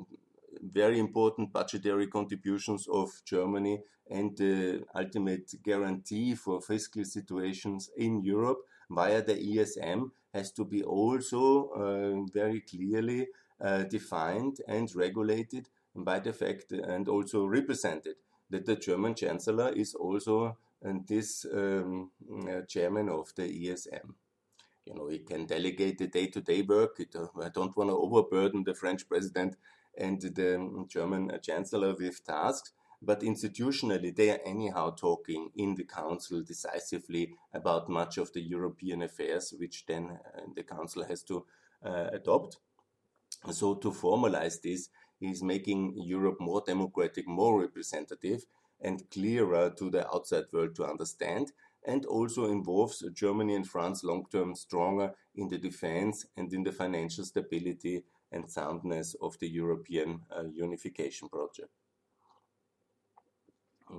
very 0.63 0.99
important 0.99 1.53
budgetary 1.53 2.07
contributions 2.07 2.87
of 2.89 3.11
Germany 3.25 3.81
and 4.11 4.37
the 4.37 4.85
ultimate 4.95 5.51
guarantee 5.63 6.35
for 6.35 6.61
fiscal 6.61 7.05
situations 7.05 7.91
in 7.97 8.23
Europe 8.23 8.59
via 8.91 9.23
the 9.23 9.35
ESM 9.35 10.11
has 10.35 10.51
to 10.53 10.65
be 10.65 10.83
also 10.83 11.69
uh, 11.71 12.33
very 12.33 12.61
clearly 12.61 13.27
uh, 13.61 13.83
defined 13.85 14.59
and 14.67 14.95
regulated 14.95 15.69
by 15.95 16.19
the 16.19 16.33
fact 16.33 16.73
and 16.73 17.09
also 17.09 17.45
represented 17.45 18.17
that 18.51 18.67
the 18.67 18.77
German 18.77 19.15
Chancellor 19.15 19.73
is 19.73 19.95
also 19.95 20.57
and 20.83 21.07
this 21.07 21.45
um, 21.53 22.11
uh, 22.49 22.63
chairman 22.69 23.09
of 23.09 23.35
the 23.35 23.43
ESM. 23.43 24.15
You 24.87 24.95
know, 24.95 25.09
he 25.09 25.19
can 25.19 25.47
delegate 25.47 25.99
the 25.99 26.07
day-to-day 26.07 26.63
work. 26.63 26.99
It, 26.99 27.15
uh, 27.15 27.27
I 27.43 27.51
don't 27.51 27.77
want 27.77 27.91
to 27.91 27.97
overburden 27.97 28.65
the 28.65 28.75
French 28.75 29.09
president 29.09 29.57
and 29.97 30.21
the 30.21 30.85
German 30.89 31.39
chancellor 31.43 31.95
with 31.95 32.25
tasks. 32.25 32.73
But 33.01 33.21
institutionally, 33.21 34.15
they 34.15 34.31
are 34.31 34.41
anyhow 34.45 34.91
talking 34.91 35.51
in 35.55 35.75
the 35.77 35.85
council 35.85 36.43
decisively 36.43 37.35
about 37.53 37.89
much 37.89 38.19
of 38.19 38.33
the 38.33 38.41
European 38.41 39.03
affairs, 39.03 39.55
which 39.57 39.85
then 39.87 40.19
uh, 40.37 40.41
the 40.57 40.65
council 40.65 41.05
has 41.05 41.23
to 41.25 41.45
uh, 41.85 42.09
adopt. 42.13 42.57
So, 43.53 43.75
to 43.75 43.93
formalize 43.93 44.61
this, 44.63 44.89
is 45.21 45.43
making 45.43 45.95
Europe 45.97 46.37
more 46.41 46.63
democratic, 46.65 47.27
more 47.27 47.61
representative, 47.61 48.45
and 48.81 49.09
clearer 49.11 49.71
to 49.79 49.91
the 49.91 50.07
outside 50.09 50.45
world 50.53 50.75
to 50.77 50.85
understand, 50.85 51.53
and 51.87 52.07
also 52.07 52.51
involves 52.51 53.05
Germany 53.15 53.55
and 53.55 53.67
France 53.67 54.05
long 54.05 54.27
term 54.31 54.55
stronger 54.55 55.13
in 55.35 55.49
the 55.49 55.59
defense 55.59 56.27
and 56.37 56.53
in 56.53 56.63
the 56.63 56.73
financial 56.73 57.25
stability 57.25 58.05
and 58.33 58.51
soundness 58.51 59.15
of 59.23 59.39
the 59.39 59.49
European 59.49 60.21
uh, 60.31 60.45
unification 60.53 61.29
project. 61.29 61.71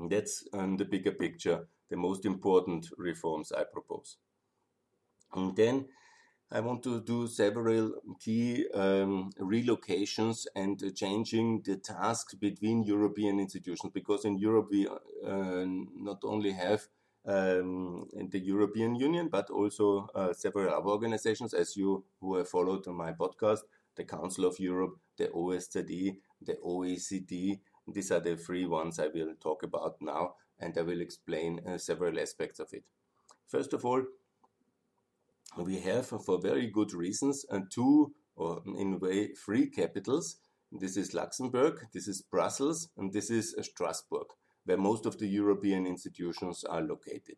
That's 0.09 0.43
um, 0.53 0.77
the 0.77 0.85
bigger 0.85 1.11
picture, 1.11 1.67
the 1.89 1.97
most 1.97 2.25
important 2.25 2.89
reforms 2.97 3.51
I 3.51 3.63
propose. 3.63 4.17
And 5.33 5.55
then 5.55 5.85
I 6.51 6.61
want 6.61 6.81
to 6.83 7.01
do 7.01 7.27
several 7.27 7.93
key 8.19 8.65
um, 8.73 9.31
relocations 9.39 10.47
and 10.55 10.81
uh, 10.83 10.89
changing 10.89 11.61
the 11.61 11.77
tasks 11.77 12.33
between 12.33 12.83
European 12.83 13.39
institutions 13.39 13.91
because 13.93 14.25
in 14.25 14.39
Europe 14.39 14.69
we 14.71 14.87
uh, 14.87 15.65
not 15.95 16.19
only 16.23 16.51
have 16.53 16.87
um, 17.27 18.07
the 18.31 18.39
European 18.39 18.95
Union 18.95 19.29
but 19.29 19.51
also 19.51 20.09
uh, 20.15 20.33
several 20.33 20.73
other 20.73 20.89
organizations, 20.89 21.53
as 21.53 21.77
you 21.77 22.03
who 22.19 22.37
have 22.37 22.49
followed 22.49 22.87
my 22.87 23.11
podcast, 23.11 23.59
the 23.95 24.03
Council 24.03 24.45
of 24.45 24.59
Europe, 24.59 24.97
the 25.17 25.27
OSCE, 25.27 26.17
the 26.41 26.57
OECD. 26.65 27.59
These 27.87 28.11
are 28.11 28.21
the 28.21 28.35
three 28.37 28.65
ones 28.65 28.99
I 28.99 29.07
will 29.07 29.35
talk 29.39 29.61
about 29.61 29.97
now, 30.01 30.35
and 30.59 30.75
I 30.75 30.81
will 30.81 31.01
explain 31.01 31.59
uh, 31.67 31.77
several 31.77 32.19
aspects 32.19 32.59
of 32.59 32.73
it. 32.73 32.85
First 33.47 33.73
of 33.73 33.85
all, 33.85 34.03
we 35.57 35.79
have, 35.79 36.07
for 36.07 36.39
very 36.39 36.67
good 36.67 36.93
reasons, 36.93 37.45
uh, 37.51 37.59
two 37.69 38.13
or 38.35 38.61
in 38.77 38.93
a 38.93 38.97
way 38.97 39.33
three 39.33 39.69
capitals. 39.69 40.37
This 40.71 40.95
is 40.95 41.13
Luxembourg, 41.13 41.87
this 41.93 42.07
is 42.07 42.21
Brussels, 42.21 42.89
and 42.97 43.11
this 43.11 43.29
is 43.29 43.55
uh, 43.57 43.63
Strasbourg, 43.63 44.27
where 44.65 44.77
most 44.77 45.05
of 45.05 45.17
the 45.17 45.27
European 45.27 45.87
institutions 45.87 46.63
are 46.63 46.81
located. 46.81 47.37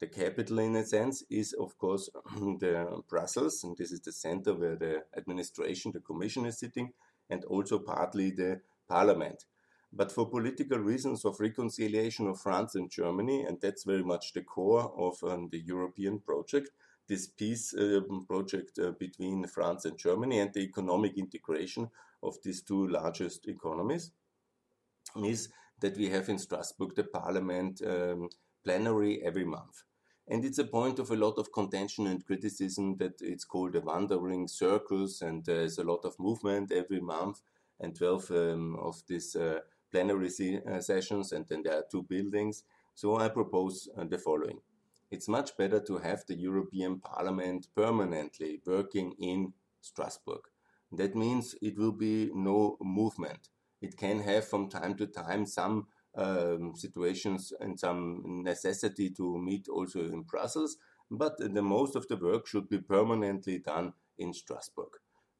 The 0.00 0.08
capital, 0.08 0.58
in 0.58 0.74
a 0.74 0.84
sense, 0.84 1.22
is 1.30 1.52
of 1.52 1.78
course 1.78 2.10
the 2.34 3.02
Brussels, 3.08 3.62
and 3.62 3.76
this 3.76 3.92
is 3.92 4.00
the 4.00 4.12
center 4.12 4.52
where 4.52 4.76
the 4.76 5.04
administration, 5.16 5.92
the 5.92 6.00
Commission 6.00 6.44
is 6.44 6.58
sitting, 6.58 6.92
and 7.30 7.44
also 7.44 7.78
partly 7.78 8.32
the 8.32 8.60
Parliament. 8.88 9.44
But 9.92 10.10
for 10.10 10.28
political 10.28 10.78
reasons 10.78 11.24
of 11.24 11.38
reconciliation 11.38 12.26
of 12.26 12.40
France 12.40 12.74
and 12.74 12.90
Germany, 12.90 13.44
and 13.44 13.60
that's 13.60 13.84
very 13.84 14.02
much 14.02 14.32
the 14.32 14.42
core 14.42 14.92
of 14.98 15.22
um, 15.22 15.50
the 15.52 15.60
European 15.60 16.18
project, 16.18 16.70
this 17.12 17.26
peace 17.26 17.74
um, 17.78 18.24
project 18.26 18.78
uh, 18.78 18.92
between 18.98 19.46
France 19.46 19.84
and 19.84 19.98
Germany 19.98 20.38
and 20.38 20.50
the 20.54 20.60
economic 20.60 21.18
integration 21.18 21.90
of 22.22 22.36
these 22.42 22.62
two 22.62 22.88
largest 22.88 23.46
economies 23.48 24.12
is 25.22 25.50
that 25.80 25.94
we 25.98 26.08
have 26.08 26.30
in 26.30 26.38
Strasbourg 26.38 26.94
the 26.96 27.04
parliament 27.04 27.82
um, 27.86 28.30
plenary 28.64 29.22
every 29.22 29.44
month. 29.44 29.82
And 30.26 30.42
it's 30.42 30.58
a 30.58 30.64
point 30.64 30.98
of 30.98 31.10
a 31.10 31.16
lot 31.16 31.36
of 31.36 31.52
contention 31.52 32.06
and 32.06 32.24
criticism 32.24 32.96
that 32.96 33.20
it's 33.20 33.44
called 33.44 33.76
a 33.76 33.80
wandering 33.80 34.48
circus 34.48 35.20
and 35.20 35.44
there's 35.44 35.76
a 35.76 35.84
lot 35.84 36.06
of 36.06 36.18
movement 36.18 36.72
every 36.72 37.00
month 37.00 37.42
and 37.78 37.94
12 37.94 38.30
um, 38.30 38.76
of 38.76 39.02
these 39.06 39.36
uh, 39.36 39.58
plenary 39.90 40.30
se- 40.30 40.62
uh, 40.66 40.80
sessions 40.80 41.32
and 41.32 41.44
then 41.48 41.62
there 41.62 41.76
are 41.76 41.84
two 41.90 42.04
buildings. 42.04 42.64
So 42.94 43.18
I 43.18 43.28
propose 43.28 43.90
uh, 43.98 44.04
the 44.04 44.16
following 44.16 44.60
it's 45.12 45.28
much 45.28 45.56
better 45.58 45.78
to 45.78 45.98
have 45.98 46.24
the 46.26 46.34
European 46.34 46.98
Parliament 46.98 47.68
permanently 47.76 48.60
working 48.66 49.12
in 49.18 49.52
Strasbourg. 49.82 50.40
That 50.90 51.14
means 51.14 51.54
it 51.60 51.78
will 51.78 51.92
be 51.92 52.30
no 52.34 52.78
movement. 52.80 53.50
It 53.82 53.96
can 53.98 54.20
have 54.20 54.48
from 54.48 54.70
time 54.70 54.94
to 54.96 55.06
time 55.06 55.44
some 55.44 55.86
um, 56.16 56.72
situations 56.74 57.52
and 57.60 57.78
some 57.78 58.42
necessity 58.42 59.10
to 59.10 59.38
meet 59.38 59.68
also 59.68 60.00
in 60.00 60.22
Brussels, 60.22 60.78
but 61.10 61.36
the 61.38 61.62
most 61.62 61.94
of 61.94 62.08
the 62.08 62.16
work 62.16 62.46
should 62.46 62.68
be 62.68 62.78
permanently 62.78 63.58
done 63.58 63.92
in 64.18 64.32
Strasbourg, 64.32 64.92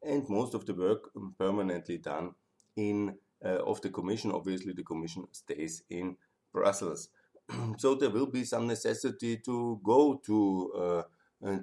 and 0.02 0.28
most 0.28 0.54
of 0.54 0.66
the 0.66 0.74
work 0.74 1.10
permanently 1.38 1.98
done 1.98 2.32
in 2.76 3.16
uh, 3.44 3.62
of 3.64 3.80
the 3.80 3.90
Commission. 3.90 4.32
Obviously, 4.32 4.72
the 4.72 4.84
Commission 4.84 5.26
stays 5.32 5.82
in 5.88 6.16
Brussels. 6.52 7.08
so 7.78 7.94
there 7.94 8.10
will 8.10 8.26
be 8.26 8.44
some 8.44 8.66
necessity 8.66 9.38
to 9.38 9.80
go 9.84 10.20
to 10.26 10.72
uh, 10.74 11.02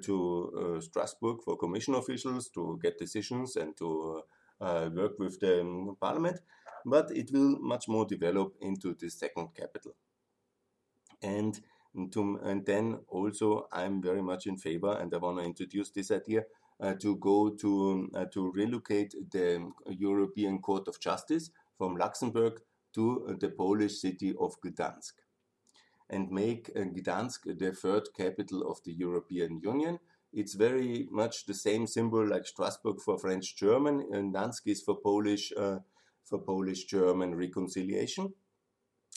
to 0.02 0.76
uh, 0.76 0.80
Strasbourg 0.80 1.38
for 1.42 1.56
commission 1.56 1.94
officials 1.94 2.50
to 2.50 2.78
get 2.82 2.98
decisions 2.98 3.56
and 3.56 3.76
to 3.78 4.22
uh, 4.60 4.90
work 4.94 5.18
with 5.18 5.40
the 5.40 5.62
um, 5.62 5.96
parliament, 6.00 6.38
but 6.84 7.10
it 7.10 7.30
will 7.32 7.58
much 7.60 7.88
more 7.88 8.04
develop 8.04 8.54
into 8.60 8.94
the 9.00 9.08
second 9.08 9.48
capital. 9.56 9.92
And 11.22 11.58
to, 12.12 12.38
and 12.44 12.64
then 12.66 13.00
also 13.08 13.68
I'm 13.72 14.02
very 14.02 14.22
much 14.22 14.46
in 14.46 14.58
favor, 14.58 14.98
and 15.00 15.12
I 15.14 15.16
want 15.16 15.38
to 15.38 15.44
introduce 15.44 15.90
this 15.90 16.10
idea 16.10 16.44
uh, 16.78 16.94
to 17.00 17.16
go 17.16 17.50
to 17.50 18.10
uh, 18.14 18.26
to 18.32 18.52
relocate 18.52 19.14
the 19.32 19.70
European 19.88 20.60
Court 20.60 20.88
of 20.88 21.00
Justice 21.00 21.50
from 21.78 21.96
Luxembourg 21.96 22.60
to 22.94 23.36
the 23.40 23.48
Polish 23.48 24.00
city 24.00 24.34
of 24.38 24.60
Gdansk 24.60 25.12
and 26.10 26.30
make 26.30 26.74
Gdansk 26.74 27.58
the 27.58 27.72
third 27.72 28.08
capital 28.16 28.68
of 28.70 28.82
the 28.84 28.92
European 28.92 29.60
Union. 29.62 29.98
It's 30.32 30.54
very 30.54 31.08
much 31.10 31.46
the 31.46 31.54
same 31.54 31.86
symbol 31.86 32.26
like 32.26 32.46
Strasbourg 32.46 33.00
for 33.00 33.18
French 33.18 33.56
German, 33.56 34.06
and 34.12 34.34
Gdansk 34.34 34.62
is 34.66 34.82
for 34.82 34.96
Polish 34.96 35.52
uh, 35.56 35.78
for 36.24 36.40
Polish 36.40 36.84
German 36.84 37.34
reconciliation. 37.34 38.34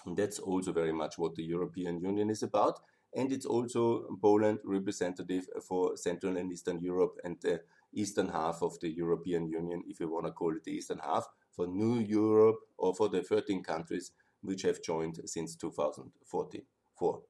And 0.06 0.18
that's 0.18 0.40
also 0.40 0.72
very 0.72 0.94
much 0.94 1.18
what 1.18 1.36
the 1.36 1.44
European 1.44 2.00
Union 2.00 2.30
is 2.30 2.44
about. 2.44 2.80
And 3.16 3.32
it's 3.32 3.46
also 3.46 4.08
Poland 4.22 4.60
representative 4.64 5.46
for 5.68 5.96
Central 5.98 6.38
and 6.38 6.52
Eastern 6.52 6.80
Europe 6.80 7.16
and 7.24 7.38
the 7.42 7.62
eastern 7.94 8.28
half 8.28 8.64
of 8.64 8.80
the 8.80 8.90
European 8.90 9.48
Union, 9.48 9.84
if 9.88 10.00
you 10.00 10.12
want 10.12 10.26
to 10.26 10.32
call 10.32 10.56
it 10.56 10.64
the 10.64 10.72
eastern 10.72 11.00
half, 11.00 11.28
for 11.52 11.68
New 11.68 12.00
Europe 12.00 12.58
or 12.78 12.96
for 12.96 13.10
the 13.10 13.22
13 13.22 13.64
countries 13.64 14.12
which 14.42 14.64
have 14.64 14.82
joined 14.82 15.20
since 15.26 15.56
2014 15.56 16.64
for. 16.98 17.22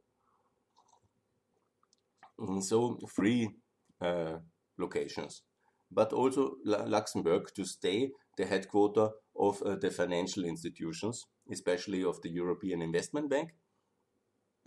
And 2.39 2.63
so 2.63 2.99
three 3.15 3.49
uh, 4.01 4.37
locations, 4.77 5.43
but 5.91 6.13
also 6.13 6.55
Luxembourg 6.65 7.51
to 7.55 7.65
stay 7.65 8.11
the 8.37 8.45
headquarter 8.45 9.09
of 9.35 9.61
uh, 9.61 9.75
the 9.75 9.91
financial 9.91 10.43
institutions, 10.43 11.25
especially 11.51 12.03
of 12.03 12.21
the 12.21 12.29
European 12.29 12.81
Investment 12.81 13.29
Bank. 13.29 13.51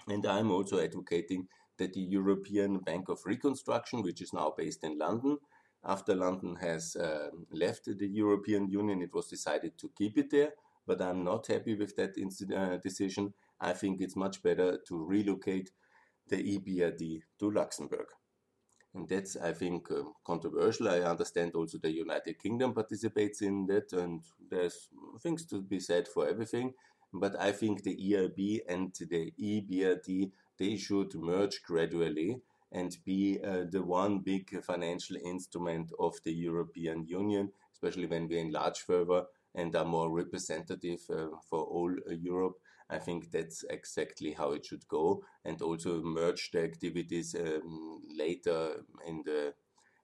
And 0.09 0.24
I'm 0.24 0.50
also 0.50 0.78
advocating 0.78 1.48
that 1.78 1.92
the 1.92 2.00
European 2.00 2.78
Bank 2.78 3.09
of 3.09 3.20
Reconstruction, 3.26 4.02
which 4.02 4.22
is 4.22 4.32
now 4.32 4.54
based 4.56 4.85
in 4.85 4.98
London, 4.98 5.38
after 5.85 6.14
London 6.14 6.56
has 6.56 6.96
uh, 6.96 7.28
left 7.52 7.85
the 7.85 8.09
European 8.09 8.68
Union, 8.68 9.02
it 9.02 9.12
was 9.12 9.28
decided 9.28 9.78
to 9.78 9.90
keep 9.96 10.18
it 10.18 10.30
there. 10.30 10.52
But 10.87 11.02
I'm 11.02 11.24
not 11.24 11.46
happy 11.48 11.74
with 11.74 11.96
that 11.96 12.14
uh, 12.56 12.76
decision 12.78 13.35
I 13.60 13.72
think 13.72 14.00
it's 14.00 14.16
much 14.16 14.42
better 14.42 14.78
to 14.88 15.04
relocate 15.04 15.70
the 16.28 16.36
EBRD 16.36 17.20
to 17.40 17.50
Luxembourg. 17.50 18.06
And 18.94 19.08
that's, 19.08 19.36
I 19.36 19.52
think, 19.52 19.90
um, 19.90 20.14
controversial. 20.26 20.88
I 20.88 21.00
understand 21.00 21.54
also 21.54 21.78
the 21.78 21.92
United 21.92 22.38
Kingdom 22.38 22.72
participates 22.72 23.42
in 23.42 23.66
that, 23.66 23.92
and 23.92 24.22
there's 24.50 24.88
things 25.20 25.44
to 25.46 25.60
be 25.60 25.80
said 25.80 26.08
for 26.08 26.28
everything. 26.28 26.72
But 27.12 27.38
I 27.38 27.52
think 27.52 27.82
the 27.82 27.96
EIB 27.96 28.60
and 28.68 28.94
the 28.98 29.32
EBRD 29.38 30.32
they 30.58 30.76
should 30.76 31.14
merge 31.14 31.62
gradually 31.62 32.40
and 32.72 32.96
be 33.04 33.38
uh, 33.44 33.64
the 33.70 33.82
one 33.82 34.20
big 34.20 34.62
financial 34.64 35.16
instrument 35.24 35.92
of 35.98 36.14
the 36.24 36.32
European 36.32 37.06
Union, 37.06 37.52
especially 37.72 38.06
when 38.06 38.26
we 38.28 38.38
enlarge 38.38 38.80
further 38.80 39.24
and 39.54 39.74
are 39.76 39.84
more 39.84 40.10
representative 40.10 41.00
uh, 41.10 41.26
for 41.48 41.60
all 41.64 41.90
uh, 41.90 42.12
Europe. 42.12 42.54
I 42.88 42.99
think 42.99 43.31
that's 43.31 43.64
exactly 43.68 44.33
how 44.33 44.53
it 44.53 44.64
should 44.66 44.87
go, 44.88 45.25
and 45.44 45.61
also 45.61 46.03
merge 46.03 46.51
the 46.53 46.62
activities 46.62 47.35
um, 47.35 48.03
later 48.16 48.85
in 49.07 49.22
the 49.25 49.55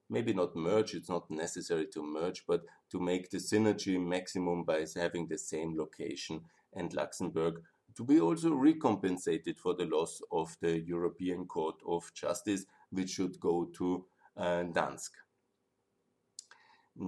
maybe 0.09 0.33
not 0.33 0.55
merge, 0.55 0.93
it's 0.93 1.09
not 1.09 1.29
necessary 1.31 1.87
to 1.87 2.03
merge, 2.03 2.45
but 2.45 2.61
to 2.91 2.99
make 2.99 3.29
the 3.29 3.37
synergy 3.37 3.99
maximum 3.99 4.63
by 4.63 4.85
having 4.95 5.27
the 5.27 5.37
same 5.37 5.75
location 5.77 6.41
and 6.73 6.93
Luxembourg 6.93 7.61
to 7.95 8.03
be 8.03 8.19
also 8.19 8.53
recompensated 8.53 9.57
for 9.57 9.75
the 9.75 9.85
loss 9.85 10.21
of 10.31 10.55
the 10.61 10.79
European 10.79 11.45
Court 11.45 11.75
of 11.87 12.11
Justice, 12.13 12.65
which 12.89 13.11
should 13.11 13.39
go 13.39 13.65
to 13.77 14.05
uh, 14.37 14.63
Gdansk. 14.63 15.11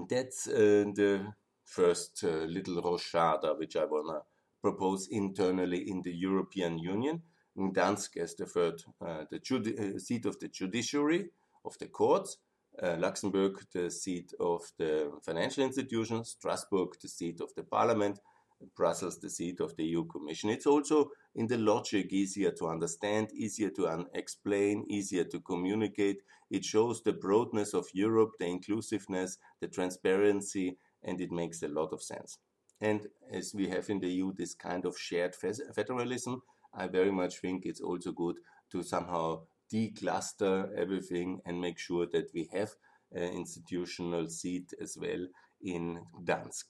That's 0.10 0.48
uh, 0.48 0.86
the 0.94 1.34
first 1.64 2.24
uh, 2.24 2.46
little 2.46 2.82
rochada 2.82 3.58
which 3.58 3.76
I 3.76 3.86
want 3.86 4.24
to 4.66 4.72
propose 4.72 5.08
internally 5.12 5.90
in 5.90 6.02
the 6.02 6.14
European 6.14 6.80
Union. 6.80 7.22
Gdansk 7.58 8.18
as 8.18 8.36
the 8.36 8.46
third, 8.46 8.84
uh, 9.02 9.26
the 9.30 9.38
uh, 9.38 10.00
seat 10.00 10.26
of 10.26 10.40
the 10.40 10.50
judiciary 10.50 11.30
of 11.64 11.78
the 11.78 11.88
courts, 11.88 12.38
uh, 12.82 12.98
Luxembourg 13.00 13.66
the 13.72 13.90
seat 13.90 14.34
of 14.40 14.62
the 14.78 15.12
financial 15.24 15.64
institutions, 15.64 16.36
Strasbourg 16.38 16.90
the 17.02 17.08
seat 17.08 17.42
of 17.42 17.54
the 17.56 17.64
parliament, 17.64 18.20
Brussels 18.76 19.20
the 19.20 19.30
seat 19.30 19.62
of 19.62 19.76
the 19.76 19.86
EU 19.86 20.06
Commission. 20.06 20.50
It's 20.50 20.66
also 20.66 21.12
in 21.36 21.48
the 21.48 21.58
logic 21.58 22.12
easier 22.12 22.52
to 22.52 22.68
understand, 22.68 23.32
easier 23.34 23.70
to 23.72 24.06
explain, 24.14 24.86
easier 24.90 25.26
to 25.26 25.40
communicate. 25.40 26.24
It 26.50 26.66
shows 26.66 27.02
the 27.02 27.14
broadness 27.14 27.74
of 27.74 27.88
Europe, 27.94 28.32
the 28.40 28.48
inclusiveness, 28.48 29.38
the 29.62 29.68
transparency, 29.68 30.78
and 31.04 31.22
it 31.22 31.32
makes 31.32 31.64
a 31.64 31.68
lot 31.68 31.94
of 31.94 32.02
sense. 32.02 32.40
And 32.82 33.08
as 33.32 33.54
we 33.54 33.70
have 33.70 33.90
in 33.90 34.00
the 34.00 34.10
EU 34.10 34.34
this 34.34 34.54
kind 34.54 34.86
of 34.86 34.98
shared 34.98 35.36
federalism, 35.36 36.42
I 36.74 36.88
very 36.88 37.12
much 37.12 37.40
think 37.40 37.66
it's 37.66 37.82
also 37.82 38.12
good 38.12 38.38
to 38.72 38.84
somehow 38.84 39.44
decluster 39.74 40.70
everything 40.78 41.42
and 41.46 41.62
make 41.62 41.80
sure 41.80 42.06
that 42.12 42.32
we 42.34 42.50
have 42.52 42.72
an 43.12 43.34
institutional 43.34 44.28
seat 44.28 44.74
as 44.82 44.98
well 45.00 45.28
in 45.62 46.02
Gdansk. 46.24 46.66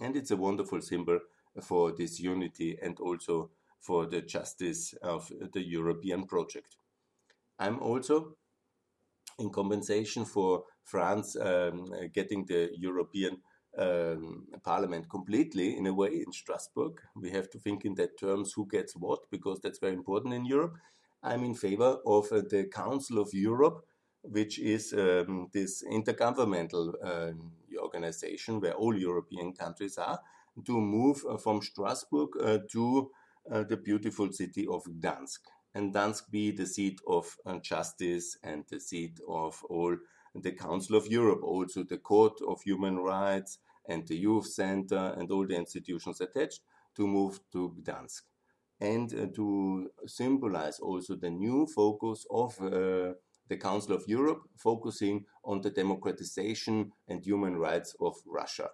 And 0.00 0.16
it's 0.16 0.30
a 0.30 0.36
wonderful 0.36 0.80
symbol 0.80 1.18
for 1.62 1.92
this 1.92 2.20
unity 2.20 2.78
and 2.80 2.98
also 3.00 3.50
for 3.80 4.06
the 4.06 4.22
justice 4.22 4.94
of 5.02 5.30
the 5.52 5.62
European 5.62 6.26
project. 6.26 6.76
I'm 7.58 7.80
also, 7.80 8.36
in 9.38 9.50
compensation 9.50 10.24
for 10.24 10.64
France 10.84 11.36
um, 11.36 11.90
getting 12.12 12.44
the 12.46 12.70
European 12.76 13.38
um, 13.78 14.46
Parliament 14.62 15.08
completely, 15.08 15.76
in 15.76 15.86
a 15.86 15.94
way, 15.94 16.08
in 16.08 16.32
Strasbourg, 16.32 17.00
we 17.14 17.30
have 17.30 17.48
to 17.50 17.58
think 17.58 17.84
in 17.84 17.94
that 17.94 18.18
terms 18.18 18.52
who 18.52 18.66
gets 18.66 18.94
what, 18.96 19.30
because 19.30 19.60
that's 19.60 19.78
very 19.78 19.94
important 19.94 20.34
in 20.34 20.44
Europe. 20.44 20.74
I'm 21.22 21.44
in 21.44 21.54
favor 21.54 21.98
of 22.06 22.30
uh, 22.32 22.42
the 22.48 22.68
Council 22.72 23.18
of 23.18 23.30
Europe, 23.32 23.84
which 24.22 24.58
is 24.58 24.92
um, 24.92 25.48
this 25.52 25.82
intergovernmental 25.90 26.92
um, 27.02 27.52
organization 27.80 28.60
where 28.60 28.74
all 28.74 28.96
European 28.96 29.52
countries 29.52 29.98
are, 29.98 30.20
to 30.64 30.80
move 30.80 31.24
uh, 31.28 31.36
from 31.36 31.62
Strasbourg 31.62 32.30
uh, 32.42 32.58
to 32.72 33.10
uh, 33.50 33.62
the 33.62 33.76
beautiful 33.76 34.32
city 34.32 34.66
of 34.66 34.82
Gdansk. 34.84 35.38
And 35.74 35.94
Gdansk 35.94 36.30
be 36.30 36.50
the 36.50 36.66
seat 36.66 37.00
of 37.06 37.36
uh, 37.46 37.58
justice 37.58 38.36
and 38.42 38.64
the 38.68 38.80
seat 38.80 39.20
of 39.28 39.62
all 39.68 39.96
the 40.34 40.52
Council 40.52 40.96
of 40.96 41.06
Europe, 41.06 41.42
also 41.42 41.84
the 41.84 41.98
Court 41.98 42.34
of 42.46 42.62
Human 42.62 42.98
Rights 42.98 43.58
and 43.88 44.06
the 44.06 44.16
Youth 44.16 44.46
Center 44.46 45.14
and 45.16 45.30
all 45.30 45.46
the 45.46 45.56
institutions 45.56 46.20
attached 46.20 46.60
to 46.96 47.06
move 47.06 47.40
to 47.52 47.74
Gdansk 47.82 48.22
and 48.80 49.12
uh, 49.12 49.26
to 49.34 49.90
symbolize 50.06 50.78
also 50.78 51.16
the 51.16 51.30
new 51.30 51.66
focus 51.66 52.26
of 52.30 52.60
uh, 52.60 53.14
the 53.48 53.56
Council 53.56 53.94
of 53.94 54.04
Europe, 54.06 54.42
focusing 54.56 55.24
on 55.44 55.60
the 55.62 55.70
democratization 55.70 56.92
and 57.08 57.24
human 57.24 57.56
rights 57.56 57.96
of 58.00 58.14
Russia 58.26 58.68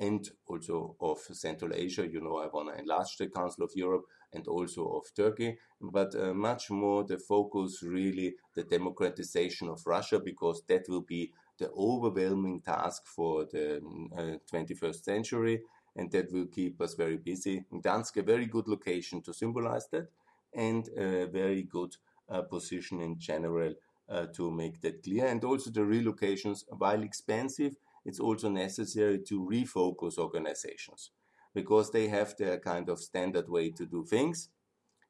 and 0.00 0.28
also 0.46 0.96
of 1.00 1.18
Central 1.18 1.72
Asia. 1.72 2.06
You 2.06 2.20
know, 2.20 2.38
I 2.38 2.46
want 2.46 2.74
to 2.74 2.80
enlarge 2.80 3.16
the 3.18 3.28
Council 3.28 3.64
of 3.64 3.70
Europe 3.76 4.04
and 4.32 4.46
also 4.48 4.88
of 4.88 5.04
Turkey, 5.14 5.56
but 5.80 6.14
uh, 6.16 6.34
much 6.34 6.70
more 6.70 7.04
the 7.04 7.18
focus 7.18 7.82
really 7.82 8.34
the 8.54 8.64
democratization 8.64 9.68
of 9.68 9.86
Russia 9.86 10.18
because 10.18 10.62
that 10.68 10.82
will 10.88 11.02
be 11.02 11.32
the 11.58 11.70
overwhelming 11.70 12.60
task 12.60 13.06
for 13.06 13.44
the 13.44 13.76
uh, 14.16 14.38
21st 14.52 15.04
century 15.04 15.62
and 15.96 16.10
that 16.10 16.32
will 16.32 16.46
keep 16.46 16.80
us 16.80 16.94
very 16.94 17.16
busy. 17.16 17.64
Gdansk, 17.72 18.16
a 18.16 18.22
very 18.22 18.46
good 18.46 18.68
location 18.68 19.22
to 19.22 19.32
symbolize 19.32 19.86
that, 19.88 20.08
and 20.52 20.88
a 20.96 21.26
very 21.26 21.62
good 21.62 21.96
uh, 22.28 22.42
position 22.42 23.00
in 23.00 23.18
general 23.18 23.74
uh, 24.08 24.26
to 24.34 24.50
make 24.50 24.80
that 24.80 25.02
clear. 25.02 25.26
And 25.26 25.44
also 25.44 25.70
the 25.70 25.80
relocations, 25.80 26.64
while 26.68 27.02
expensive, 27.02 27.76
it's 28.04 28.20
also 28.20 28.48
necessary 28.48 29.20
to 29.28 29.46
refocus 29.46 30.18
organizations 30.18 31.10
because 31.54 31.90
they 31.90 32.08
have 32.08 32.36
their 32.36 32.58
kind 32.58 32.88
of 32.88 33.00
standard 33.00 33.48
way 33.48 33.70
to 33.70 33.86
do 33.86 34.04
things. 34.04 34.48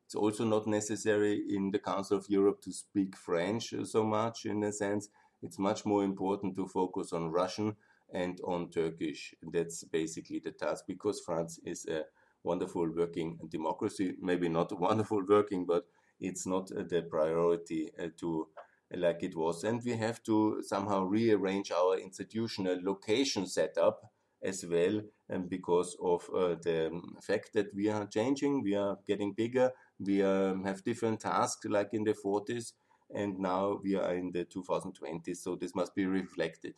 It's 0.05 0.15
also 0.15 0.45
not 0.45 0.67
necessary 0.67 1.43
in 1.49 1.71
the 1.71 1.79
Council 1.79 2.19
of 2.19 2.29
Europe 2.29 2.61
to 2.63 2.73
speak 2.73 3.17
French 3.17 3.75
so 3.85 4.05
much 4.05 4.45
in 4.45 4.63
a 4.63 4.71
sense. 4.71 5.09
It's 5.45 5.59
much 5.59 5.85
more 5.87 6.03
important 6.05 6.57
to 6.57 6.67
focus 6.67 7.13
on 7.13 7.31
Russian 7.31 7.77
and 8.13 8.41
on 8.45 8.71
Turkish. 8.71 9.35
That's 9.43 9.85
basically 9.85 10.41
the 10.41 10.53
task 10.53 10.85
because 10.87 11.21
France 11.21 11.61
is 11.65 11.87
a 11.87 12.05
wonderful 12.43 12.91
working 12.95 13.39
democracy. 13.49 14.17
Maybe 14.21 14.49
not 14.49 14.79
wonderful 14.79 15.23
working, 15.29 15.67
but 15.67 15.85
it's 16.21 16.47
not 16.47 16.69
the 16.69 17.07
priority 17.09 17.91
uh, 17.99 18.09
to 18.21 18.49
like 18.95 19.23
it 19.23 19.37
was. 19.37 19.65
And 19.65 19.83
we 19.85 19.93
have 19.97 20.23
to 20.25 20.63
somehow 20.63 21.05
rearrange 21.05 21.71
our 21.73 21.99
institutional 21.99 22.79
location 22.83 23.47
setup 23.47 24.11
as 24.43 24.65
well, 24.67 25.01
and 25.31 25.49
because 25.49 25.97
of 26.03 26.29
uh, 26.35 26.55
the 26.63 27.01
fact 27.23 27.55
that 27.55 27.75
we 27.75 27.89
are 27.89 28.07
changing, 28.07 28.63
we 28.63 28.75
are 28.75 28.99
getting 29.07 29.33
bigger, 29.33 29.73
we 29.99 30.23
um, 30.23 30.65
have 30.65 30.85
different 30.85 31.21
tasks 31.21 31.65
like 31.67 31.95
in 31.95 32.05
the 32.05 32.13
40s, 32.13 32.75
and 33.15 33.39
now 33.39 33.81
we 33.83 33.95
are 33.95 34.15
in 34.15 34.33
the 34.33 34.45
2020s, 34.45 35.37
so 35.37 35.57
this 35.57 35.75
must 35.75 35.95
be 35.95 36.07
reflected. 36.07 36.75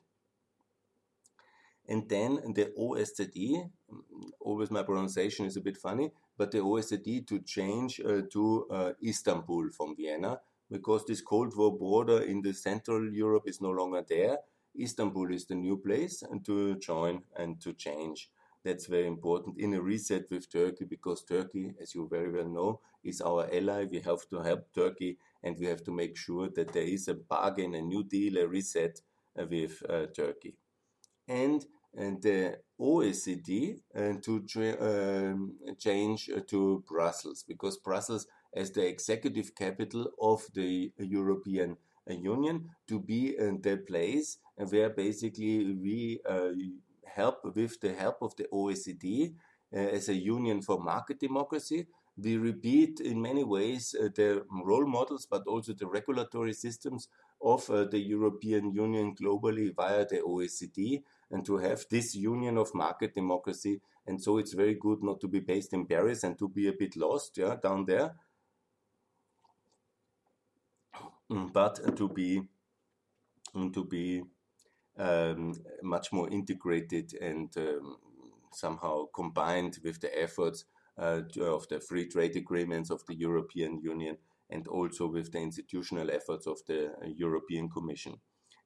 And 1.89 2.09
then 2.09 2.53
the 2.55 2.73
OSZE, 2.79 3.71
always 4.41 4.71
my 4.71 4.83
pronunciation 4.83 5.47
is 5.47 5.57
a 5.57 5.61
bit 5.61 5.77
funny, 5.77 6.13
but 6.37 6.51
the 6.51 6.59
OSZE 6.59 7.27
to 7.29 7.39
change 7.41 8.01
uh, 8.01 8.23
to 8.33 8.67
uh, 8.71 8.93
Istanbul 9.05 9.71
from 9.71 9.95
Vienna, 9.97 10.41
because 10.71 11.05
this 11.05 11.21
Cold 11.21 11.57
War 11.57 11.77
border 11.77 12.23
in 12.23 12.43
the 12.43 12.53
Central 12.53 13.13
Europe 13.13 13.45
is 13.47 13.61
no 13.61 13.71
longer 13.71 14.05
there. 14.09 14.39
Istanbul 14.79 15.33
is 15.33 15.47
the 15.47 15.55
new 15.55 15.77
place 15.77 16.23
and 16.23 16.45
to 16.45 16.77
join 16.77 17.23
and 17.37 17.61
to 17.61 17.73
change. 17.73 18.31
That's 18.67 18.87
very 18.87 19.07
important 19.07 19.61
in 19.61 19.75
a 19.75 19.81
reset 19.81 20.25
with 20.29 20.51
Turkey 20.51 20.87
because 20.87 21.23
Turkey, 21.23 21.73
as 21.81 21.95
you 21.95 22.09
very 22.11 22.33
well 22.33 22.49
know, 22.49 22.81
is 23.05 23.21
our 23.21 23.49
ally. 23.53 23.85
We 23.85 24.01
have 24.01 24.29
to 24.31 24.41
help 24.41 24.73
Turkey 24.75 25.19
and 25.45 25.57
we 25.57 25.67
have 25.67 25.85
to 25.85 25.93
make 25.93 26.17
sure 26.17 26.49
that 26.57 26.73
there 26.73 26.83
is 26.97 27.07
a 27.07 27.15
bargain, 27.15 27.77
a 27.77 27.81
new 27.81 28.03
deal, 28.03 28.39
a 28.39 28.49
reset 28.49 29.01
uh, 29.39 29.47
with 29.49 29.81
uh, 29.89 30.07
Turkey. 30.07 30.57
And 31.29 31.65
and 31.95 32.21
the 32.21 32.59
OECD 32.81 33.79
uh, 33.95 34.15
to 34.23 34.33
um, 34.81 35.55
change 35.79 36.29
uh, 36.29 36.41
to 36.49 36.85
Brussels 36.89 37.45
because 37.47 37.79
Brussels 37.79 38.27
as 38.53 38.73
the 38.73 38.85
executive 38.85 39.55
capital 39.55 40.11
of 40.21 40.43
the 40.55 40.93
European 40.99 41.77
uh, 42.11 42.15
Union 42.15 42.69
to 42.89 42.99
be 42.99 43.37
the 43.37 43.83
place 43.87 44.39
where 44.57 44.91
basically 44.91 45.73
we 45.75 46.21
uh, 46.29 46.51
help 47.17 47.39
with 47.45 47.81
the 47.81 47.93
help 47.95 48.19
of 48.23 48.37
the 48.37 48.47
OECD 48.53 49.35
uh, 49.75 49.79
as 49.79 50.09
a 50.09 50.15
union 50.15 50.63
for 50.63 50.79
market 50.79 51.19
democracy. 51.19 51.87
We 52.17 52.37
repeat 52.37 53.01
in 53.01 53.21
many 53.21 53.45
ways 53.45 53.95
uh, 53.95 54.09
the 54.15 54.45
role 54.65 54.87
models, 54.87 55.27
but 55.31 55.43
also 55.47 55.73
the 55.73 55.87
regulatory 55.87 56.55
systems 56.55 57.09
of 57.43 57.67
the 57.67 57.99
European 57.99 58.73
Union 58.73 59.15
globally 59.15 59.75
via 59.75 60.07
the 60.07 60.21
OECD 60.23 61.03
and 61.31 61.45
to 61.45 61.59
have 61.59 61.85
this 61.91 62.15
union 62.15 62.57
of 62.57 62.75
market 62.75 63.15
democracy. 63.15 63.81
And 64.07 64.23
so 64.23 64.39
it's 64.39 64.55
very 64.55 64.75
good 64.75 65.03
not 65.03 65.21
to 65.21 65.29
be 65.29 65.41
based 65.41 65.73
in 65.73 65.87
Paris 65.87 66.23
and 66.25 66.39
to 66.39 66.49
be 66.49 66.69
a 66.69 66.73
bit 66.73 66.97
lost, 66.97 67.37
yeah, 67.37 67.57
down 67.63 67.85
there, 67.85 68.15
mm, 71.31 71.53
but 71.53 71.97
to 71.97 72.09
be 72.09 72.43
mm, 73.55 73.73
to 73.75 73.85
be 73.85 74.23
um, 74.99 75.55
much 75.83 76.13
more 76.13 76.29
integrated 76.31 77.13
and 77.21 77.55
um, 77.57 77.97
somehow 78.53 79.05
combined 79.15 79.79
with 79.85 80.01
the 80.01 80.21
efforts 80.21 80.65
uh, 80.99 81.21
of 81.41 81.69
the 81.69 81.81
free 81.81 82.09
trade 82.09 82.37
agreements 82.37 82.91
of 82.91 83.03
the 83.07 83.15
European 83.15 83.79
Union 83.79 84.17
and 84.51 84.67
also 84.69 85.07
with 85.07 85.33
the 85.33 85.39
institutional 85.39 86.11
efforts 86.11 86.47
of 86.47 86.59
the 86.67 86.93
European 87.17 87.69
Commission 87.69 88.15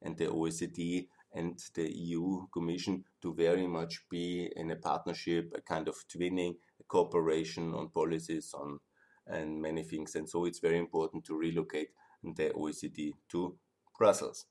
and 0.02 0.16
the 0.16 0.26
OECD 0.26 1.08
and 1.32 1.58
the 1.74 1.90
EU 1.90 2.46
Commission 2.52 3.04
to 3.22 3.34
very 3.34 3.66
much 3.66 4.04
be 4.10 4.50
in 4.56 4.70
a 4.70 4.76
partnership, 4.76 5.52
a 5.56 5.60
kind 5.60 5.88
of 5.88 5.96
twinning, 6.08 6.56
cooperation 6.88 7.72
on 7.74 7.88
policies, 7.88 8.52
on 8.54 8.78
and 9.26 9.60
many 9.60 9.82
things. 9.82 10.14
And 10.14 10.28
so 10.28 10.44
it's 10.44 10.58
very 10.58 10.78
important 10.78 11.24
to 11.26 11.36
relocate 11.36 11.88
the 12.22 12.50
OECD 12.50 13.12
to 13.30 13.56
Brussels. 13.96 14.46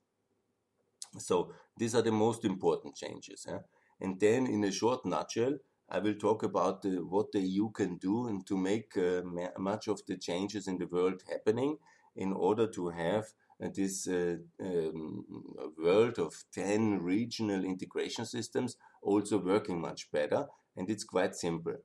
So 1.18 1.54
these 1.78 1.96
are 1.96 2.02
the 2.02 2.12
most 2.12 2.46
important 2.46 2.96
changes. 2.96 3.46
Eh? 3.50 3.58
And 4.02 4.20
then, 4.20 4.48
in 4.48 4.64
a 4.64 4.72
short 4.72 5.06
nutshell, 5.06 5.58
I 5.90 6.00
will 6.00 6.14
talk 6.14 6.44
about 6.44 6.84
the, 6.84 6.98
what 7.04 7.32
the 7.32 7.40
EU 7.40 7.72
can 7.72 7.98
do 7.98 8.28
and 8.28 8.46
to 8.48 8.56
make 8.56 8.96
uh, 8.96 9.22
much 9.58 9.88
of 9.88 10.02
the 10.06 10.18
changes 10.18 10.68
in 10.68 10.78
the 10.78 10.86
world 10.86 11.24
happening 11.28 11.78
in 12.16 12.32
order 12.32 12.68
to 12.68 12.90
have 12.90 13.26
this 13.60 14.08
uh, 14.08 14.38
um, 14.62 15.26
world 15.78 16.18
of 16.20 16.34
10 16.54 17.02
regional 17.02 17.66
integration 17.66 18.26
systems 18.26 18.78
also 19.02 19.38
working 19.40 19.82
much 19.82 20.12
better. 20.12 20.48
And 20.78 20.90
it's 20.90 21.04
quite 21.04 21.36
simple. 21.36 21.76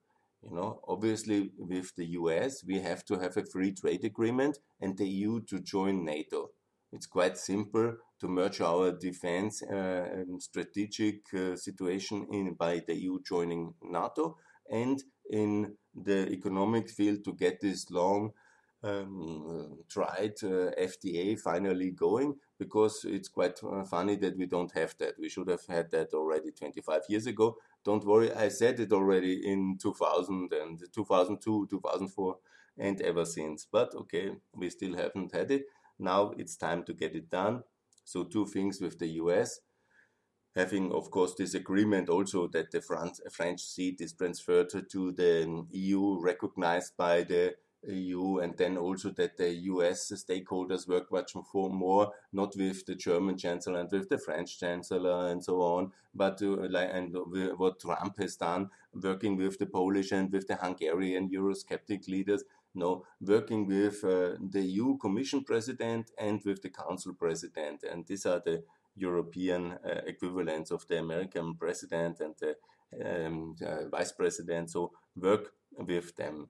You 0.42 0.54
know, 0.54 0.80
obviously, 0.86 1.50
with 1.56 1.96
the 1.96 2.06
US, 2.20 2.62
we 2.64 2.80
have 2.80 3.04
to 3.06 3.18
have 3.18 3.36
a 3.36 3.44
free 3.46 3.72
trade 3.72 4.04
agreement 4.04 4.58
and 4.80 4.96
the 4.96 5.08
EU 5.08 5.40
to 5.46 5.58
join 5.60 6.04
NATO. 6.04 6.50
It's 6.94 7.06
quite 7.06 7.36
simple 7.36 7.96
to 8.20 8.28
merge 8.28 8.60
our 8.60 8.92
defense 8.92 9.64
uh, 9.64 10.24
strategic 10.38 11.22
uh, 11.34 11.56
situation 11.56 12.28
in 12.30 12.54
by 12.54 12.82
the 12.86 12.94
EU 12.94 13.20
joining 13.20 13.74
NATO 13.82 14.36
and 14.70 15.02
in 15.28 15.74
the 15.92 16.30
economic 16.30 16.88
field 16.88 17.24
to 17.24 17.32
get 17.32 17.60
this 17.60 17.90
long 17.90 18.32
um, 18.84 19.78
tried 19.88 20.34
uh, 20.44 20.70
FTA 20.78 21.40
finally 21.40 21.90
going, 21.90 22.34
because 22.58 23.04
it's 23.04 23.28
quite 23.28 23.58
uh, 23.64 23.82
funny 23.84 24.16
that 24.16 24.36
we 24.36 24.46
don't 24.46 24.70
have 24.72 24.94
that. 24.98 25.14
We 25.18 25.28
should 25.28 25.48
have 25.48 25.64
had 25.66 25.90
that 25.92 26.12
already 26.12 26.52
25 26.52 27.02
years 27.08 27.26
ago. 27.26 27.56
Don't 27.84 28.04
worry, 28.04 28.32
I 28.32 28.48
said 28.48 28.78
it 28.80 28.92
already 28.92 29.50
in 29.50 29.78
2000 29.80 30.52
and 30.52 30.80
2002, 30.92 31.66
2004, 31.70 32.36
and 32.78 33.00
ever 33.00 33.24
since. 33.24 33.66
But 33.70 33.94
okay, 33.94 34.32
we 34.54 34.70
still 34.70 34.96
haven't 34.96 35.34
had 35.34 35.50
it. 35.50 35.64
Now 35.98 36.32
it's 36.36 36.56
time 36.56 36.84
to 36.84 36.92
get 36.92 37.14
it 37.14 37.30
done. 37.30 37.62
So, 38.04 38.24
two 38.24 38.46
things 38.46 38.80
with 38.80 38.98
the 38.98 39.08
US 39.22 39.60
having, 40.54 40.92
of 40.92 41.10
course, 41.10 41.34
this 41.34 41.54
agreement 41.54 42.08
also 42.08 42.46
that 42.48 42.70
the 42.70 42.80
French 42.80 43.60
seat 43.60 44.00
is 44.00 44.12
transferred 44.12 44.70
to 44.90 45.12
the 45.12 45.64
EU, 45.70 46.20
recognized 46.20 46.96
by 46.96 47.22
the 47.22 47.54
EU, 47.88 48.38
and 48.38 48.56
then 48.56 48.76
also 48.78 49.10
that 49.10 49.36
the 49.36 49.52
US 49.52 50.12
stakeholders 50.12 50.88
work 50.88 51.10
much 51.10 51.34
more, 51.54 52.12
not 52.32 52.56
with 52.56 52.86
the 52.86 52.94
German 52.94 53.36
chancellor 53.36 53.80
and 53.80 53.90
with 53.90 54.08
the 54.08 54.18
French 54.18 54.58
chancellor 54.58 55.28
and 55.28 55.44
so 55.44 55.60
on, 55.60 55.92
but 56.14 56.34
uh, 56.34 56.36
to, 56.36 56.62
and 56.62 57.14
what 57.58 57.80
Trump 57.80 58.18
has 58.18 58.36
done, 58.36 58.70
working 58.94 59.36
with 59.36 59.58
the 59.58 59.66
Polish 59.66 60.12
and 60.12 60.32
with 60.32 60.46
the 60.46 60.56
Hungarian 60.56 61.28
Eurosceptic 61.28 62.06
leaders. 62.08 62.44
No, 62.74 63.04
working 63.20 63.66
with 63.66 64.02
uh, 64.04 64.36
the 64.40 64.60
EU 64.62 64.98
Commission 64.98 65.44
president 65.44 66.10
and 66.18 66.42
with 66.44 66.60
the 66.62 66.70
Council 66.70 67.14
president, 67.14 67.84
and 67.84 68.04
these 68.06 68.26
are 68.26 68.40
the 68.44 68.64
European 68.96 69.72
uh, 69.72 70.00
equivalents 70.06 70.70
of 70.70 70.86
the 70.88 70.98
American 70.98 71.54
president 71.54 72.20
and 72.20 72.34
the 72.40 73.26
um, 73.26 73.56
vice 73.90 74.12
president. 74.12 74.70
So 74.70 74.92
work 75.16 75.52
with 75.76 76.16
them. 76.16 76.48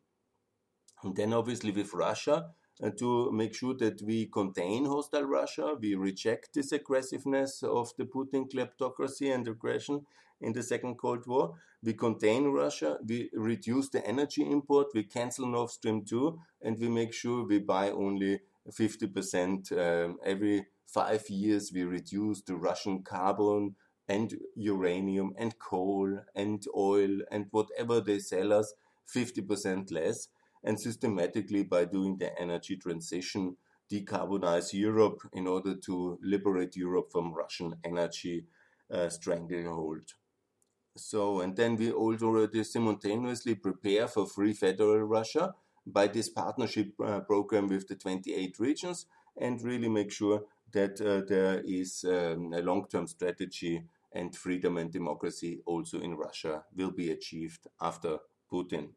And 1.02 1.16
then 1.16 1.32
obviously 1.32 1.70
with 1.70 1.92
Russia, 1.92 2.50
uh, 2.82 2.90
to 2.98 3.30
make 3.32 3.54
sure 3.54 3.74
that 3.74 4.02
we 4.02 4.26
contain 4.26 4.84
hostile 4.84 5.24
Russia, 5.24 5.74
we 5.80 5.94
reject 5.94 6.54
this 6.54 6.72
aggressiveness 6.72 7.62
of 7.62 7.92
the 7.96 8.04
Putin 8.04 8.50
kleptocracy 8.50 9.32
and 9.34 9.46
aggression 9.46 10.04
in 10.40 10.52
the 10.52 10.62
Second 10.62 10.96
Cold 10.96 11.26
War. 11.26 11.54
We 11.82 11.94
contain 11.94 12.46
Russia, 12.46 12.98
we 13.06 13.30
reduce 13.32 13.90
the 13.90 14.04
energy 14.06 14.42
import, 14.42 14.88
we 14.94 15.04
cancel 15.04 15.46
Nord 15.46 15.70
Stream 15.70 16.04
2, 16.04 16.38
and 16.62 16.78
we 16.78 16.88
make 16.88 17.12
sure 17.12 17.46
we 17.46 17.58
buy 17.58 17.90
only 17.90 18.40
50% 18.70 19.72
um, 19.72 20.16
every 20.24 20.66
five 20.86 21.28
years. 21.28 21.70
We 21.74 21.84
reduce 21.84 22.42
the 22.42 22.56
Russian 22.56 23.02
carbon 23.02 23.76
and 24.08 24.34
uranium 24.54 25.32
and 25.38 25.58
coal 25.58 26.20
and 26.34 26.62
oil 26.76 27.20
and 27.30 27.46
whatever 27.50 28.00
they 28.00 28.18
sell 28.18 28.52
us 28.52 28.74
50% 29.14 29.90
less 29.92 30.28
and 30.64 30.80
systematically 30.80 31.62
by 31.62 31.84
doing 31.84 32.16
the 32.18 32.36
energy 32.40 32.76
transition 32.76 33.56
decarbonize 33.92 34.72
Europe 34.72 35.20
in 35.32 35.46
order 35.46 35.74
to 35.76 36.18
liberate 36.22 36.74
Europe 36.74 37.10
from 37.12 37.34
Russian 37.34 37.74
energy 37.84 38.46
uh, 38.90 39.08
stranglehold. 39.08 40.14
So, 40.96 41.40
and 41.40 41.56
then 41.56 41.76
we 41.76 41.90
also 41.90 42.48
simultaneously 42.62 43.56
prepare 43.56 44.08
for 44.08 44.26
free 44.26 44.52
federal 44.52 45.02
Russia 45.02 45.54
by 45.86 46.06
this 46.06 46.28
partnership 46.28 46.92
uh, 47.04 47.20
program 47.20 47.68
with 47.68 47.88
the 47.88 47.96
28 47.96 48.58
regions 48.58 49.06
and 49.36 49.62
really 49.62 49.88
make 49.88 50.12
sure 50.12 50.44
that 50.72 51.00
uh, 51.00 51.26
there 51.28 51.62
is 51.64 52.04
um, 52.08 52.52
a 52.52 52.62
long 52.62 52.86
term 52.88 53.06
strategy 53.06 53.82
and 54.12 54.34
freedom 54.36 54.76
and 54.76 54.92
democracy 54.92 55.60
also 55.66 56.00
in 56.00 56.14
Russia 56.14 56.62
will 56.74 56.92
be 56.92 57.10
achieved 57.10 57.66
after 57.80 58.18
Putin. 58.50 58.90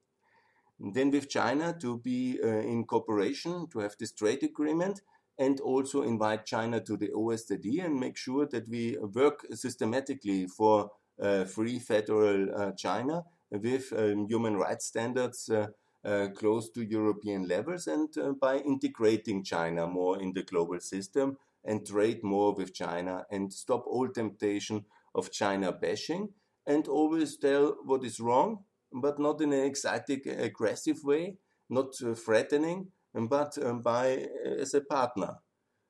And 0.80 0.94
then 0.94 1.12
with 1.12 1.30
China 1.30 1.76
to 1.82 1.98
be 2.00 2.40
uh, 2.44 2.48
in 2.48 2.86
cooperation, 2.86 3.68
to 3.72 3.80
have 3.80 3.96
this 4.00 4.12
trade 4.12 4.44
agreement, 4.44 5.02
and 5.40 5.60
also 5.60 6.02
invite 6.02 6.46
China 6.46 6.80
to 6.82 6.98
the 6.98 7.10
OSCE 7.10 7.86
and 7.86 8.00
make 8.00 8.18
sure 8.18 8.48
that 8.48 8.68
we 8.68 8.98
work 9.14 9.46
systematically 9.54 10.48
for 10.48 10.92
uh, 11.22 11.46
free 11.46 11.80
federal 11.80 12.56
uh, 12.56 12.72
China 12.72 13.24
with 13.52 13.94
um, 13.96 14.28
human 14.28 14.56
rights 14.56 14.86
standards 14.86 15.50
uh, 15.50 15.68
uh, 16.06 16.28
close 16.36 16.70
to 16.70 16.84
European 16.84 17.48
levels 17.48 17.88
and 17.88 18.10
uh, 18.18 18.32
by 18.32 18.58
integrating 18.58 19.44
China 19.44 19.88
more 19.88 20.22
in 20.22 20.34
the 20.34 20.44
global 20.44 20.80
system 20.80 21.38
and 21.66 21.86
trade 21.86 22.24
more 22.24 22.54
with 22.54 22.74
China 22.74 23.26
and 23.32 23.52
stop 23.52 23.84
all 23.88 24.08
temptation 24.08 24.86
of 25.16 25.32
China 25.32 25.72
bashing 25.72 26.30
and 26.66 26.88
always 26.88 27.38
tell 27.38 27.76
what 27.84 28.04
is 28.04 28.20
wrong 28.20 28.64
but 28.92 29.20
not 29.20 29.42
in 29.42 29.54
an 29.54 29.66
exciting, 29.66 30.22
aggressive 30.28 31.04
way, 31.04 31.38
not 31.70 31.94
uh, 32.02 32.14
threatening, 32.14 32.92
but 33.14 33.58
um, 33.64 33.82
by 33.82 34.28
uh, 34.46 34.62
as 34.62 34.74
a 34.74 34.82
partner, 34.82 35.36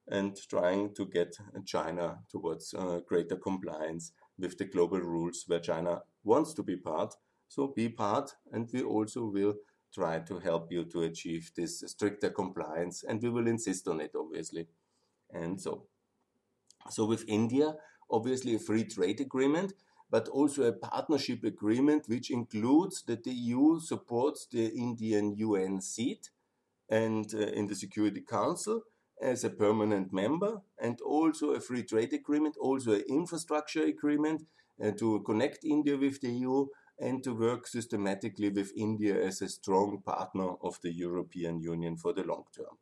and 0.08 0.38
trying 0.50 0.94
to 0.94 1.06
get 1.06 1.36
China 1.66 2.20
towards 2.30 2.74
uh, 2.74 3.00
greater 3.08 3.36
compliance 3.36 4.12
with 4.40 4.58
the 4.58 4.66
global 4.66 5.00
rules 5.00 5.44
where 5.48 5.60
China 5.60 6.02
wants 6.24 6.54
to 6.54 6.64
be 6.64 6.78
part. 6.78 7.14
So 7.50 7.68
be 7.68 7.90
part, 7.90 8.36
and 8.52 8.70
we 8.74 8.84
also 8.84 9.26
will 9.26 9.56
try 9.94 10.20
to 10.20 10.40
help 10.40 10.72
you 10.72 10.86
to 10.86 11.02
achieve 11.04 11.52
this 11.56 11.84
stricter 11.88 12.30
compliance, 12.30 13.04
and 13.04 13.22
we 13.22 13.30
will 13.30 13.48
insist 13.48 13.88
on 13.88 14.02
it, 14.02 14.12
obviously. 14.16 14.68
And 15.34 15.60
so, 15.60 15.88
so 16.90 17.06
with 17.06 17.24
India, 17.28 17.76
obviously 18.10 18.56
a 18.56 18.60
free 18.60 18.84
trade 18.84 19.20
agreement 19.22 19.74
but 20.10 20.28
also 20.30 20.64
a 20.64 20.72
partnership 20.72 21.44
agreement 21.44 22.08
which 22.08 22.32
includes 22.32 23.04
that 23.04 23.24
the 23.24 23.34
EU 23.34 23.80
supports 23.80 24.48
the 24.52 24.68
Indian 24.68 25.36
UN 25.36 25.82
seat 25.82 26.30
and 26.90 27.34
uh, 27.34 27.40
in 27.40 27.68
the 27.68 27.76
Security 27.76 28.22
Council 28.22 28.84
as 29.22 29.44
a 29.44 29.50
permanent 29.50 30.14
member, 30.14 30.62
and 30.80 31.02
also 31.02 31.52
a 31.52 31.60
free 31.60 31.84
trade 31.84 32.14
agreement, 32.14 32.56
also 32.60 32.94
an 32.94 33.04
infrastructure 33.10 33.84
agreement 33.84 34.44
uh, 34.84 34.92
to 34.92 35.22
connect 35.22 35.64
India 35.64 35.98
with 35.98 36.22
the 36.22 36.32
EU 36.32 36.68
and 37.00 37.24
to 37.24 37.34
work 37.34 37.68
systematically 37.68 38.50
with 38.50 38.72
India 38.76 39.20
as 39.24 39.42
a 39.42 39.50
strong 39.50 40.02
partner 40.06 40.54
of 40.62 40.80
the 40.82 40.92
European 40.92 41.60
Union 41.60 41.98
for 41.98 42.14
the 42.14 42.24
long 42.24 42.46
term. 42.56 42.78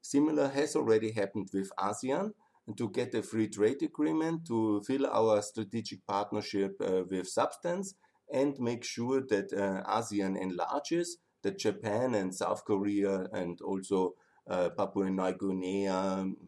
Similar 0.00 0.48
has 0.48 0.74
already 0.74 1.12
happened 1.12 1.50
with 1.52 1.70
ASEAN, 1.78 2.32
to 2.76 2.88
get 2.90 3.14
a 3.14 3.22
free 3.22 3.48
trade 3.48 3.82
agreement 3.82 4.46
to 4.46 4.80
fill 4.82 5.06
our 5.06 5.42
strategic 5.42 6.06
partnership 6.06 6.76
uh, 6.80 7.02
with 7.10 7.28
substance 7.28 7.94
and 8.32 8.58
make 8.58 8.84
sure 8.84 9.20
that 9.20 9.52
uh, 9.52 9.82
ASEAN 9.90 10.40
enlarges, 10.40 11.18
that 11.42 11.58
Japan 11.58 12.14
and 12.14 12.34
South 12.34 12.64
Korea 12.64 13.26
and 13.32 13.60
also 13.60 14.14
uh, 14.48 14.70
Papua 14.70 15.10
New 15.10 15.32
Guinea, 15.32 15.86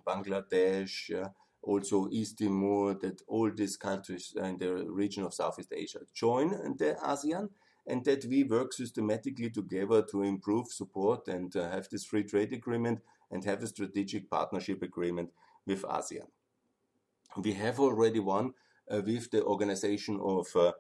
Bangladesh, 0.07 1.15
uh, 1.15 1.29
also 1.63 2.09
East 2.11 2.39
Timor, 2.39 2.95
that 2.95 3.21
all 3.27 3.51
these 3.51 3.77
countries 3.77 4.35
in 4.37 4.59
the 4.59 4.85
region 4.89 5.25
of 5.25 5.35
Southeast 5.35 5.73
Asia 5.75 6.01
join 6.15 6.51
the 6.79 6.97
ASEAN 7.05 7.49
and 7.87 8.05
that 8.05 8.25
we 8.25 8.45
work 8.45 8.73
systematically 8.73 9.51
together 9.51 10.03
to 10.03 10.23
improve 10.23 10.69
support 10.69 11.29
and 11.29 11.55
uh, 11.57 11.69
have 11.71 11.89
this 11.91 12.05
free 12.05 12.25
trade 12.25 12.53
agreement 12.53 13.01
and 13.31 13.45
have 13.45 13.63
a 13.63 13.67
strategic 13.67 14.31
partnership 14.31 14.83
agreement 14.83 15.31
with 15.67 15.83
ASEAN. 15.83 16.29
We 17.37 17.53
have 17.55 17.81
already 17.81 18.21
one 18.21 18.53
uh, 18.91 19.03
with 19.05 19.31
the 19.31 19.43
Organization 19.45 20.21
of 20.23 20.47
uh, 20.55 20.73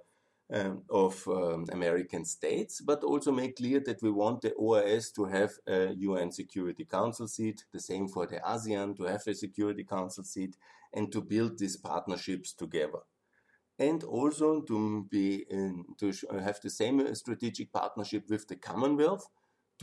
um, 0.52 0.82
of 0.90 1.26
um, 1.26 1.64
American 1.72 2.24
states, 2.24 2.82
but 2.82 3.02
also 3.02 3.32
make 3.32 3.56
clear 3.56 3.80
that 3.80 4.02
we 4.02 4.10
want 4.10 4.42
the 4.42 4.50
OAS 4.50 5.10
to 5.14 5.24
have 5.24 5.52
a 5.66 5.94
UN 5.94 6.30
Security 6.30 6.84
Council 6.84 7.26
seat, 7.26 7.64
the 7.72 7.80
same 7.80 8.08
for 8.08 8.26
the 8.26 8.40
ASEAN 8.40 8.94
to 8.98 9.04
have 9.04 9.22
a 9.26 9.34
Security 9.34 9.84
Council 9.84 10.22
seat, 10.22 10.54
and 10.92 11.10
to 11.12 11.22
build 11.22 11.58
these 11.58 11.78
partnerships 11.78 12.52
together. 12.52 13.00
And 13.78 14.04
also 14.04 14.60
to 14.60 15.06
be 15.10 15.46
in, 15.50 15.86
to 15.98 16.12
have 16.30 16.60
the 16.60 16.70
same 16.70 17.14
strategic 17.14 17.72
partnership 17.72 18.24
with 18.28 18.46
the 18.46 18.56
Commonwealth, 18.56 19.26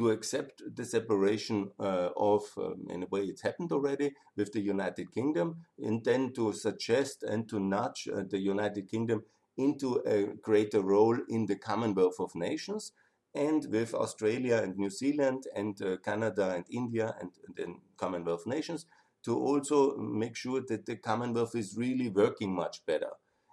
to 0.01 0.09
accept 0.09 0.63
the 0.75 0.83
separation 0.83 1.69
uh, 1.79 2.09
of, 2.17 2.41
um, 2.57 2.87
in 2.89 3.03
a 3.03 3.05
way, 3.11 3.21
it's 3.21 3.43
happened 3.43 3.71
already 3.71 4.11
with 4.35 4.51
the 4.51 4.59
United 4.59 5.11
Kingdom, 5.11 5.57
and 5.77 6.03
then 6.03 6.33
to 6.33 6.51
suggest 6.53 7.21
and 7.21 7.47
to 7.47 7.59
nudge 7.59 8.07
uh, 8.07 8.23
the 8.27 8.39
United 8.39 8.89
Kingdom 8.89 9.23
into 9.57 10.01
a 10.07 10.33
greater 10.41 10.81
role 10.81 11.19
in 11.29 11.45
the 11.45 11.55
Commonwealth 11.55 12.19
of 12.19 12.33
Nations, 12.33 12.93
and 13.35 13.67
with 13.69 13.93
Australia 13.93 14.57
and 14.63 14.75
New 14.75 14.89
Zealand 14.89 15.43
and 15.55 15.79
uh, 15.83 15.97
Canada 15.97 16.49
and 16.55 16.65
India 16.71 17.15
and, 17.21 17.29
and 17.45 17.55
then 17.55 17.81
Commonwealth 17.95 18.47
nations 18.47 18.87
to 19.23 19.37
also 19.37 19.95
make 19.97 20.35
sure 20.35 20.61
that 20.67 20.87
the 20.87 20.95
Commonwealth 20.95 21.55
is 21.55 21.77
really 21.77 22.09
working 22.09 22.55
much 22.55 22.83
better 22.87 23.11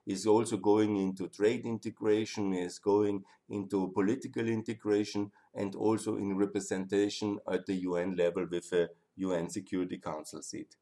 is 0.08 0.26
also 0.26 0.56
going 0.56 0.96
into 0.96 1.28
trade 1.28 1.66
integration, 1.66 2.54
is 2.54 2.78
going 2.78 3.22
into 3.50 3.92
political 3.94 4.48
integration, 4.48 5.30
and 5.54 5.74
also 5.74 6.16
in 6.16 6.36
representation 6.36 7.38
at 7.50 7.66
the 7.66 7.74
UN 7.74 8.16
level 8.16 8.46
with 8.50 8.72
a 8.72 8.88
UN 9.16 9.48
Security 9.48 9.98
Council 9.98 10.42
seat. 10.42 10.76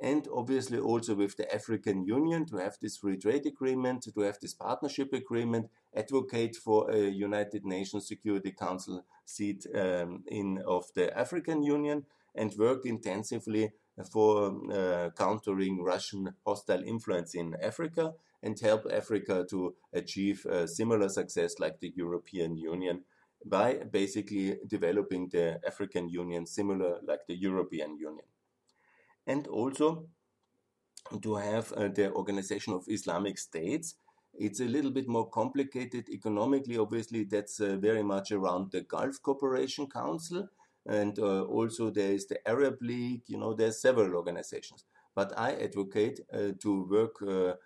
And 0.00 0.26
obviously 0.34 0.78
also 0.78 1.14
with 1.14 1.36
the 1.36 1.52
African 1.54 2.04
Union 2.04 2.44
to 2.46 2.56
have 2.56 2.76
this 2.80 2.96
free 2.96 3.16
trade 3.16 3.46
agreement, 3.46 4.02
to 4.12 4.20
have 4.22 4.38
this 4.40 4.52
partnership 4.52 5.12
agreement, 5.12 5.70
advocate 5.96 6.56
for 6.56 6.90
a 6.90 7.08
United 7.08 7.64
Nations 7.64 8.08
Security 8.08 8.50
Council 8.50 9.04
seat 9.24 9.64
um, 9.74 10.24
in 10.26 10.60
of 10.66 10.86
the 10.96 11.16
African 11.16 11.62
Union, 11.62 12.04
and 12.34 12.52
work 12.58 12.84
intensively 12.84 13.70
for 14.10 14.52
uh, 14.72 15.10
countering 15.16 15.82
Russian 15.82 16.34
hostile 16.44 16.82
influence 16.82 17.34
in 17.36 17.54
Africa 17.62 18.14
and 18.42 18.58
help 18.58 18.86
Africa 18.90 19.46
to 19.50 19.76
achieve 19.92 20.44
similar 20.66 21.08
success 21.08 21.60
like 21.60 21.78
the 21.78 21.92
European 21.94 22.56
Union 22.56 23.04
by 23.44 23.80
basically 23.90 24.58
developing 24.66 25.28
the 25.28 25.60
African 25.66 26.08
Union 26.08 26.46
similar 26.46 26.98
like 27.02 27.26
the 27.26 27.34
European 27.34 27.96
Union. 27.96 28.26
And 29.26 29.46
also 29.46 30.06
to 31.22 31.36
have 31.36 31.72
uh, 31.72 31.88
the 31.88 32.12
Organization 32.12 32.72
of 32.72 32.84
Islamic 32.88 33.38
States. 33.38 33.94
It's 34.34 34.60
a 34.60 34.64
little 34.64 34.90
bit 34.90 35.08
more 35.08 35.28
complicated 35.28 36.08
economically. 36.08 36.78
Obviously, 36.78 37.24
that's 37.24 37.60
uh, 37.60 37.76
very 37.76 38.02
much 38.02 38.32
around 38.32 38.70
the 38.72 38.80
Gulf 38.82 39.20
Cooperation 39.22 39.88
Council. 39.88 40.48
And 40.86 41.18
uh, 41.18 41.42
also, 41.42 41.90
there 41.90 42.12
is 42.12 42.26
the 42.26 42.46
Arab 42.48 42.78
League. 42.80 43.22
You 43.26 43.38
know, 43.38 43.52
there's 43.52 43.80
several 43.80 44.16
organizations. 44.16 44.84
But 45.14 45.38
I 45.38 45.52
advocate 45.56 46.20
uh, 46.32 46.52
to 46.60 46.88
work 46.88 47.22
uh, 47.22 47.56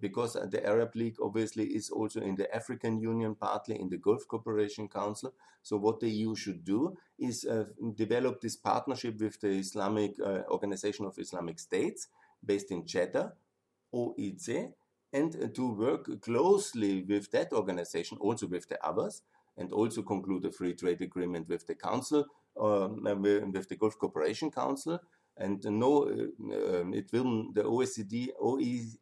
because 0.00 0.34
the 0.50 0.66
Arab 0.66 0.94
League 0.96 1.16
obviously 1.22 1.64
is 1.64 1.90
also 1.90 2.20
in 2.20 2.34
the 2.34 2.52
African 2.54 2.98
Union, 2.98 3.34
partly 3.34 3.80
in 3.80 3.88
the 3.88 3.98
Gulf 3.98 4.26
Cooperation 4.26 4.88
Council. 4.88 5.32
So, 5.62 5.76
what 5.76 6.00
the 6.00 6.10
EU 6.10 6.34
should 6.34 6.64
do 6.64 6.96
is 7.18 7.44
uh, 7.44 7.66
develop 7.94 8.40
this 8.40 8.56
partnership 8.56 9.20
with 9.20 9.40
the 9.40 9.50
Islamic 9.50 10.18
Organization 10.48 11.06
of 11.06 11.18
Islamic 11.18 11.60
States 11.60 12.08
based 12.44 12.70
in 12.70 12.84
Jeddah, 12.84 13.32
OIC, 13.94 14.72
and 15.12 15.54
to 15.54 15.72
work 15.72 16.20
closely 16.22 17.02
with 17.02 17.30
that 17.30 17.52
organization, 17.52 18.18
also 18.20 18.46
with 18.46 18.68
the 18.68 18.84
others, 18.84 19.22
and 19.56 19.72
also 19.72 20.02
conclude 20.02 20.44
a 20.46 20.50
free 20.52 20.74
trade 20.74 21.02
agreement 21.02 21.48
with 21.48 21.66
the 21.66 21.74
Council, 21.74 22.24
um, 22.58 23.02
with 23.52 23.68
the 23.68 23.76
Gulf 23.76 23.98
Cooperation 23.98 24.50
Council. 24.50 24.98
And 25.36 25.64
no, 25.64 26.04
um, 26.08 26.92
it 26.94 27.10
will 27.12 27.52
the 27.52 27.62
OECD 27.62 28.28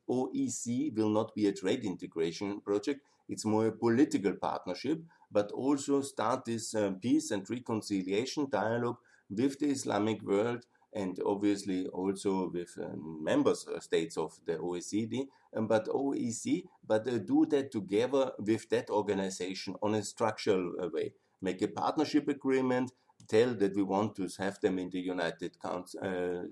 OEC 0.09 0.97
will 0.97 1.11
not 1.11 1.35
be 1.35 1.49
a 1.49 1.53
trade 1.53 1.85
integration 1.85 2.61
project. 2.61 3.01
It's 3.29 3.45
more 3.45 3.67
a 3.67 3.73
political 3.73 4.33
partnership, 4.35 5.03
but 5.31 5.53
also 5.53 6.03
start 6.03 6.45
this 6.45 6.75
uh, 6.75 6.93
peace 7.01 7.31
and 7.31 7.49
reconciliation 7.49 8.49
dialogue 8.51 8.99
with 9.29 9.59
the 9.59 9.71
Islamic 9.71 10.23
world 10.23 10.65
and 10.93 11.19
obviously 11.25 11.87
also 11.87 12.51
with 12.53 12.77
uh, 12.81 12.89
member 12.97 13.55
states 13.55 14.17
of 14.17 14.39
the 14.47 14.57
OECD, 14.57 15.27
um, 15.57 15.67
but 15.67 15.87
OEC, 15.87 16.65
but 16.87 17.07
uh, 17.07 17.19
do 17.19 17.47
that 17.47 17.71
together 17.71 18.33
with 18.39 18.69
that 18.71 18.91
organization 18.91 19.77
on 19.83 19.95
a 19.95 20.03
structural 20.03 20.73
uh, 20.83 20.89
way. 20.93 21.13
Make 21.41 21.63
a 21.63 21.69
partnership 21.69 22.29
agreement, 22.29 22.93
tell 23.29 23.55
that 23.55 23.75
we 23.77 23.83
want 23.83 24.17
to 24.17 24.29
have 24.39 24.61
them 24.61 24.79
in 24.79 24.91
the 24.91 25.01
United 25.01 25.57
uh, 25.65 25.83
uh, 26.03 26.43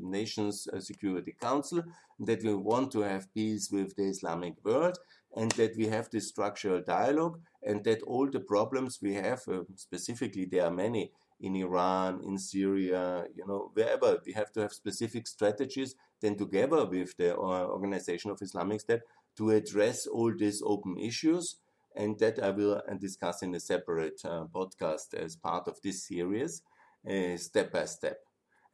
Nations 0.00 0.68
uh, 0.72 0.80
Security 0.80 1.34
Council, 1.40 1.82
that 2.20 2.42
we 2.42 2.54
want 2.54 2.90
to 2.92 3.00
have 3.00 3.32
peace 3.34 3.70
with 3.70 3.94
the 3.96 4.04
Islamic 4.04 4.54
world, 4.64 4.98
and 5.36 5.50
that 5.52 5.76
we 5.76 5.86
have 5.86 6.10
this 6.10 6.28
structural 6.28 6.82
dialogue, 6.82 7.40
and 7.62 7.84
that 7.84 8.02
all 8.02 8.30
the 8.30 8.40
problems 8.40 8.98
we 9.02 9.14
have, 9.14 9.40
specifically 9.76 10.44
there 10.44 10.66
are 10.66 10.70
many, 10.70 11.10
in 11.40 11.56
Iran, 11.56 12.20
in 12.24 12.38
Syria, 12.38 13.24
you 13.34 13.44
know, 13.46 13.70
wherever 13.74 14.18
we 14.24 14.32
have 14.32 14.52
to 14.52 14.60
have 14.60 14.72
specific 14.72 15.26
strategies, 15.26 15.96
then 16.20 16.36
together 16.36 16.86
with 16.86 17.16
the 17.16 17.34
Organization 17.36 18.30
of 18.30 18.40
Islamic 18.40 18.80
State 18.80 19.00
to 19.36 19.50
address 19.50 20.06
all 20.06 20.32
these 20.36 20.62
open 20.64 20.96
issues. 20.98 21.56
And 21.94 22.18
that 22.20 22.42
I 22.42 22.50
will 22.50 22.82
uh, 22.88 22.94
discuss 22.94 23.42
in 23.42 23.54
a 23.54 23.60
separate 23.60 24.20
uh, 24.24 24.44
podcast 24.54 25.14
as 25.14 25.36
part 25.36 25.68
of 25.68 25.80
this 25.82 26.06
series, 26.06 26.62
uh, 27.08 27.36
step 27.36 27.72
by 27.72 27.84
step. 27.84 28.20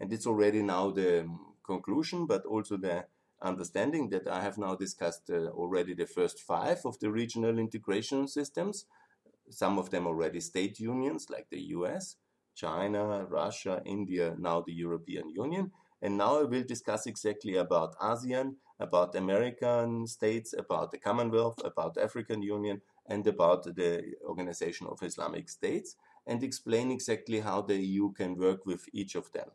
And 0.01 0.13
it's 0.13 0.27
already 0.27 0.63
now 0.63 0.91
the 0.91 1.23
um, 1.23 1.55
conclusion, 1.65 2.27
but 2.27 2.47
also 2.47 2.77
the 2.77 3.07
understanding 3.43 4.09
that 4.11 4.29
I 4.29 4.43
have 4.43 4.59
now 4.59 4.75
discussed 4.75 5.31
uh, 5.31 5.49
already 5.49 5.95
the 5.95 6.07
first 6.07 6.41
five 6.41 6.81
of 6.85 6.99
the 7.01 7.11
regional 7.11 7.59
integration 7.59 8.29
systems, 8.29 8.87
some 9.51 9.79
of 9.79 9.91
them 9.91 10.07
already 10.07 10.41
state 10.41 10.79
unions 10.79 11.29
like 11.31 11.49
the 11.51 11.61
US, 11.77 12.17
China, 12.55 13.25
Russia, 13.25 13.83
India, 13.85 14.35
now 14.39 14.61
the 14.61 14.73
European 14.73 15.31
Union. 15.31 15.73
And 16.03 16.17
now 16.17 16.41
I 16.41 16.45
will 16.45 16.63
discuss 16.63 17.07
exactly 17.07 17.57
about 17.57 17.99
ASEAN, 17.99 18.57
about 18.79 19.17
American 19.17 20.07
states, 20.07 20.55
about 20.57 20.91
the 20.93 20.99
Commonwealth, 20.99 21.61
about 21.65 21.99
African 21.99 22.43
Union, 22.43 22.81
and 23.09 23.27
about 23.27 23.65
the 23.65 24.15
Organization 24.25 24.87
of 24.87 25.03
Islamic 25.03 25.49
States, 25.49 25.97
and 26.27 26.43
explain 26.43 26.91
exactly 26.91 27.41
how 27.41 27.63
the 27.63 27.77
EU 27.77 28.13
can 28.13 28.37
work 28.37 28.67
with 28.67 28.85
each 28.93 29.15
of 29.15 29.33
them. 29.33 29.49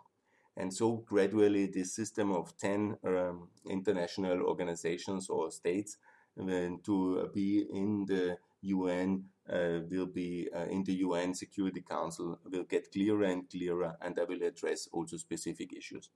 And 0.58 0.74
so 0.74 0.98
gradually 0.98 1.68
this 1.68 1.96
system 1.96 2.32
of 2.32 2.56
10 2.58 2.98
um, 3.06 3.50
international 3.70 4.42
organizations 4.44 5.30
or 5.30 5.52
states 5.52 5.98
uh, 6.40 6.70
to 6.84 7.30
be 7.34 7.66
in 7.72 8.06
the 8.06 8.38
UN 8.62 9.26
uh, 9.52 9.80
will 9.90 10.06
be 10.06 10.48
uh, 10.56 10.66
in 10.66 10.84
the 10.84 10.94
UN 10.96 11.34
Security 11.34 11.82
Council 11.82 12.40
will 12.50 12.64
get 12.64 12.92
clearer 12.92 13.24
and 13.24 13.50
clearer, 13.50 13.96
and 14.02 14.18
I 14.18 14.24
will 14.24 14.42
address 14.44 14.88
also 14.92 15.18
specific 15.18 15.74
issues. 15.74 16.10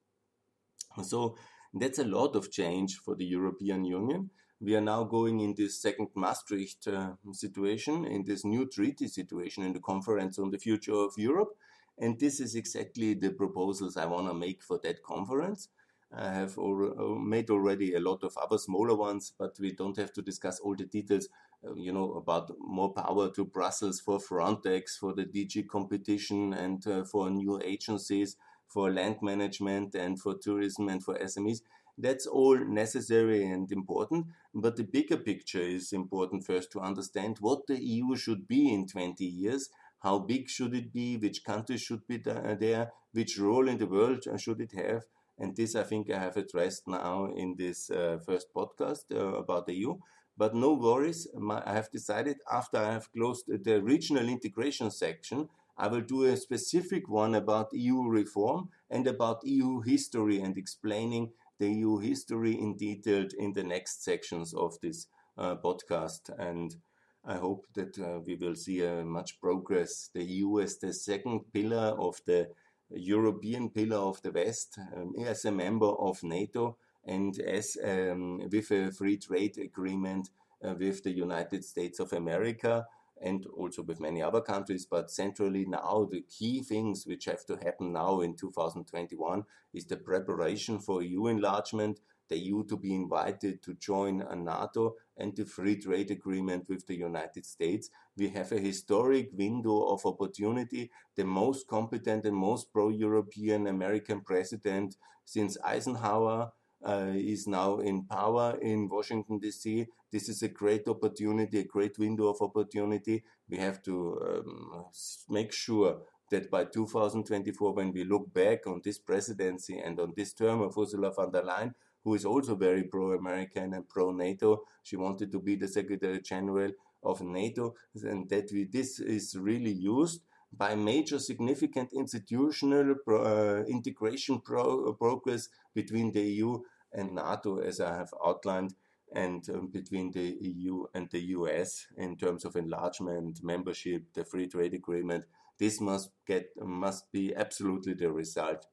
So 1.04 1.36
that's 1.74 2.00
a 2.00 2.06
lot 2.06 2.36
of 2.36 2.52
change 2.52 2.98
for 2.98 3.16
the 3.16 3.26
European 3.26 3.84
Union. 3.86 4.30
We 4.60 4.76
are 4.76 4.82
now 4.82 5.04
going 5.04 5.40
in 5.40 5.54
this 5.56 5.80
second 5.80 6.10
Maastricht 6.16 6.88
uh, 6.88 7.12
situation, 7.32 8.06
in 8.06 8.24
this 8.24 8.44
new 8.44 8.68
treaty 8.68 9.08
situation, 9.08 9.64
in 9.64 9.74
the 9.74 9.80
conference 9.80 10.40
on 10.40 10.50
the 10.50 10.58
future 10.58 10.96
of 10.96 11.14
Europe. 11.16 11.56
And 12.00 12.20
this 12.20 12.40
is 12.40 12.56
exactly 12.56 13.14
the 13.14 13.32
proposals 13.32 13.98
I 13.98 14.06
want 14.06 14.28
to 14.28 14.34
make 14.34 14.64
for 14.64 14.80
that 14.84 15.04
conference. 15.04 15.70
I 16.12 16.32
have 16.34 16.58
al- 16.58 17.20
made 17.20 17.50
already 17.50 17.94
a 17.94 18.00
lot 18.00 18.24
of 18.24 18.36
other 18.38 18.58
smaller 18.58 18.96
ones, 18.96 19.34
but 19.38 19.58
we 19.60 19.74
don't 19.74 19.98
have 19.98 20.14
to 20.14 20.22
discuss 20.22 20.60
all 20.60 20.76
the 20.76 20.86
details 20.86 21.28
uh, 21.68 21.74
you 21.76 21.92
know, 21.92 22.14
about 22.14 22.52
more 22.60 22.94
power 22.94 23.32
to 23.32 23.46
Brussels 23.46 24.00
for 24.00 24.20
Frontex, 24.20 24.98
for 25.00 25.14
the 25.14 25.26
DG 25.26 25.68
competition, 25.68 26.54
and 26.54 26.86
uh, 26.88 27.04
for 27.04 27.30
new 27.30 27.60
agencies, 27.64 28.38
for 28.68 28.92
land 28.92 29.18
management, 29.22 29.96
and 29.96 30.20
for 30.20 30.36
tourism 30.36 30.90
and 30.90 31.04
for 31.04 31.18
SMEs. 31.18 31.62
That's 31.98 32.28
all 32.28 32.58
necessary 32.58 33.44
and 33.46 33.72
important, 33.72 34.28
but 34.54 34.76
the 34.76 34.84
bigger 34.84 35.18
picture 35.18 35.62
is 35.62 35.94
important 35.94 36.46
first 36.46 36.72
to 36.74 36.80
understand 36.80 37.38
what 37.40 37.66
the 37.66 37.84
EU 37.84 38.16
should 38.16 38.48
be 38.48 38.72
in 38.72 38.86
20 38.86 39.26
years. 39.26 39.70
How 40.00 40.20
big 40.20 40.48
should 40.48 40.76
it 40.76 40.94
be? 40.94 41.18
Which 41.18 41.44
countries 41.44 41.82
should 41.82 42.06
be 42.08 42.18
there? 42.18 42.92
Which 43.14 43.40
role 43.40 43.68
in 43.68 43.80
the 43.80 43.88
world 43.88 44.26
should 44.38 44.62
it 44.62 44.74
have? 44.74 45.06
And 45.40 45.56
this, 45.56 45.76
I 45.76 45.84
think, 45.84 46.12
I 46.12 46.20
have 46.20 46.38
addressed 46.38 46.88
now 46.88 47.26
in 47.36 47.56
this 47.58 47.90
uh, 47.90 48.20
first 48.24 48.48
podcast 48.56 49.06
uh, 49.12 49.34
about 49.34 49.66
the 49.66 49.74
EU. 49.74 49.98
But 50.38 50.54
no 50.54 50.74
worries, 50.74 51.28
I 51.36 51.74
have 51.74 51.90
decided 51.90 52.38
after 52.52 52.78
I 52.78 52.94
have 52.94 53.12
closed 53.12 53.46
the 53.48 53.82
regional 53.82 54.30
integration 54.30 54.92
section, 54.92 55.50
I 55.78 55.88
will 55.88 56.02
do 56.02 56.24
a 56.24 56.36
specific 56.38 57.08
one 57.08 57.36
about 57.36 57.74
EU 57.74 58.04
reform 58.08 58.70
and 58.90 59.06
about 59.08 59.46
EU 59.46 59.82
history 59.82 60.40
and 60.40 60.58
explaining 60.58 61.32
the 61.60 61.70
EU 61.70 62.00
history 62.00 62.54
in 62.54 62.76
detail 62.76 63.28
in 63.38 63.54
the 63.54 63.64
next 63.64 64.04
sections 64.04 64.54
of 64.54 64.80
this 64.82 65.08
uh, 65.38 65.56
podcast. 65.56 66.30
And 66.38 66.76
I 67.24 67.36
hope 67.36 67.68
that 67.76 68.00
uh, 68.00 68.20
we 68.26 68.36
will 68.36 68.56
see 68.56 68.86
uh, 68.86 69.04
much 69.04 69.40
progress. 69.40 70.10
The 70.14 70.24
EU 70.24 70.60
as 70.62 70.78
the 70.78 70.94
second 70.94 71.52
pillar 71.54 71.96
of 72.00 72.20
the 72.26 72.50
European 72.90 73.70
pillar 73.70 73.98
of 73.98 74.22
the 74.22 74.32
West, 74.32 74.80
um, 74.96 75.14
as 75.26 75.46
a 75.46 75.52
member 75.52 75.88
of 75.88 76.24
NATO, 76.24 76.78
and 77.06 77.40
as 77.40 77.78
um, 77.84 78.42
with 78.52 78.72
a 78.72 78.92
free 78.92 79.18
trade 79.18 79.58
agreement 79.58 80.30
uh, 80.64 80.74
with 80.80 81.04
the 81.04 81.12
United 81.12 81.64
States 81.64 82.00
of 82.00 82.14
America 82.14 82.86
and 83.22 83.46
also 83.58 83.82
with 83.82 84.00
many 84.00 84.22
other 84.22 84.42
countries. 84.42 84.86
But 84.86 85.12
centrally 85.12 85.66
now, 85.66 86.08
the 86.12 86.22
key 86.22 86.62
things 86.62 87.06
which 87.06 87.26
have 87.26 87.46
to 87.46 87.58
happen 87.58 87.94
now 87.94 88.22
in 88.22 88.36
2021 88.36 89.44
is 89.74 89.86
the 89.86 89.98
preparation 89.98 90.80
for 90.80 91.02
EU 91.02 91.28
enlargement, 91.28 92.00
the 92.30 92.38
EU 92.38 92.64
to 92.66 92.78
be 92.78 92.94
invited 92.94 93.62
to 93.64 93.74
join 93.76 94.22
a 94.22 94.36
NATO 94.36 94.96
and 95.16 95.36
the 95.36 95.46
free 95.46 95.78
trade 95.78 96.12
agreement 96.12 96.68
with 96.68 96.86
the 96.86 96.96
United 96.96 97.46
States. 97.46 97.90
We 98.16 98.30
have 98.30 98.52
a 98.52 98.60
historic 98.60 99.30
window 99.34 99.84
of 99.88 100.06
opportunity. 100.06 100.92
The 101.16 101.26
most 101.26 101.68
competent 101.68 102.26
and 102.26 102.36
most 102.36 102.72
pro-European 102.72 103.68
American 103.68 104.22
president 104.22 104.98
since 105.26 105.58
Eisenhower 105.64 106.52
is 106.88 107.48
now 107.48 107.80
in 107.80 108.06
power 108.06 108.58
in 108.62 108.88
Washington, 108.90 109.40
D.C. 109.40 109.86
This 110.12 110.30
is 110.30 110.42
a 110.42 110.48
great 110.48 110.88
opportunity, 110.88 111.60
a 111.60 111.64
great 111.64 112.00
window 112.00 112.28
of 112.28 112.42
opportunity. 112.42 113.24
We 113.50 113.58
have 113.58 113.82
to 113.84 114.44
um, 114.46 114.86
make 115.30 115.52
sure 115.52 116.00
that 116.30 116.50
by 116.50 116.66
2024, 116.66 117.74
when 117.74 117.92
we 117.92 118.04
look 118.04 118.34
back 118.34 118.68
on 118.68 118.82
this 118.84 119.00
presidency 119.00 119.80
and 119.80 120.00
on 120.00 120.14
this 120.16 120.34
term 120.34 120.62
of 120.62 120.78
Ursula 120.78 121.12
von 121.12 121.32
der 121.32 121.44
Leyen, 121.44 121.74
who 122.04 122.14
is 122.16 122.26
also 122.26 122.56
very 122.56 122.84
pro 122.84 123.14
American 123.14 123.74
and 123.74 123.88
pro 123.88 124.12
NATO, 124.12 124.64
she 124.84 124.96
wanted 124.96 125.32
to 125.32 125.40
be 125.40 125.56
the 125.56 125.68
Secretary 125.68 126.22
General 126.22 126.72
of 127.04 127.22
NATO, 127.22 127.76
and 127.96 128.30
that 128.30 128.50
we, 128.52 128.66
this 128.66 129.00
is 129.00 129.36
really 129.38 129.72
used 129.72 130.22
by 130.52 130.76
major 130.76 131.20
significant 131.20 131.90
institutional 131.94 132.96
pro, 133.06 133.24
uh, 133.24 133.64
integration 133.66 134.40
pro, 134.40 134.94
progress 134.94 135.50
between 135.76 136.12
the 136.12 136.22
EU 136.22 136.60
and 136.94 137.14
NATO, 137.14 137.60
as 137.60 137.80
I 137.80 137.96
have 137.96 138.14
outlined, 138.26 138.74
and 139.14 139.48
um, 139.50 139.68
between 139.68 140.12
the 140.12 140.38
EU 140.42 140.86
and 140.94 141.10
the 141.12 141.20
US 141.20 141.88
in 141.98 142.18
terms 142.18 142.46
of 142.46 142.56
enlargement, 142.56 143.44
membership, 143.44 144.04
the 144.14 144.26
free 144.26 144.48
trade 144.48 144.74
agreement. 144.74 145.26
This 145.58 145.80
must 145.82 146.12
get 146.26 146.50
must 146.62 147.12
be 147.12 147.34
absolutely 147.36 147.94
the 147.94 148.12
result. 148.12 148.66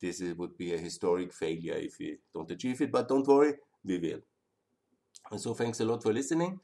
This 0.00 0.20
is, 0.20 0.34
would 0.34 0.56
be 0.56 0.74
a 0.74 0.78
historic 0.78 1.32
failure 1.32 1.74
if 1.76 1.98
we 2.00 2.18
don't 2.34 2.50
achieve 2.50 2.80
it, 2.80 2.90
but 2.90 3.08
don't 3.08 3.26
worry, 3.26 3.54
we 3.84 3.98
will. 3.98 4.20
So 5.38 5.54
thanks 5.54 5.78
a 5.80 5.84
lot 5.84 6.02
for 6.02 6.12
listening, 6.12 6.58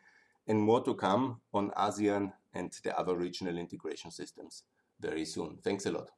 and 0.46 0.60
more 0.60 0.82
to 0.82 0.94
come 0.94 1.40
on 1.54 1.70
ASEAN 1.70 2.32
and 2.52 2.72
the 2.82 2.98
other 2.98 3.16
regional 3.16 3.56
integration 3.56 4.10
systems 4.10 4.64
very 5.00 5.24
soon. 5.24 5.58
Thanks 5.62 5.86
a 5.86 5.92
lot. 5.92 6.10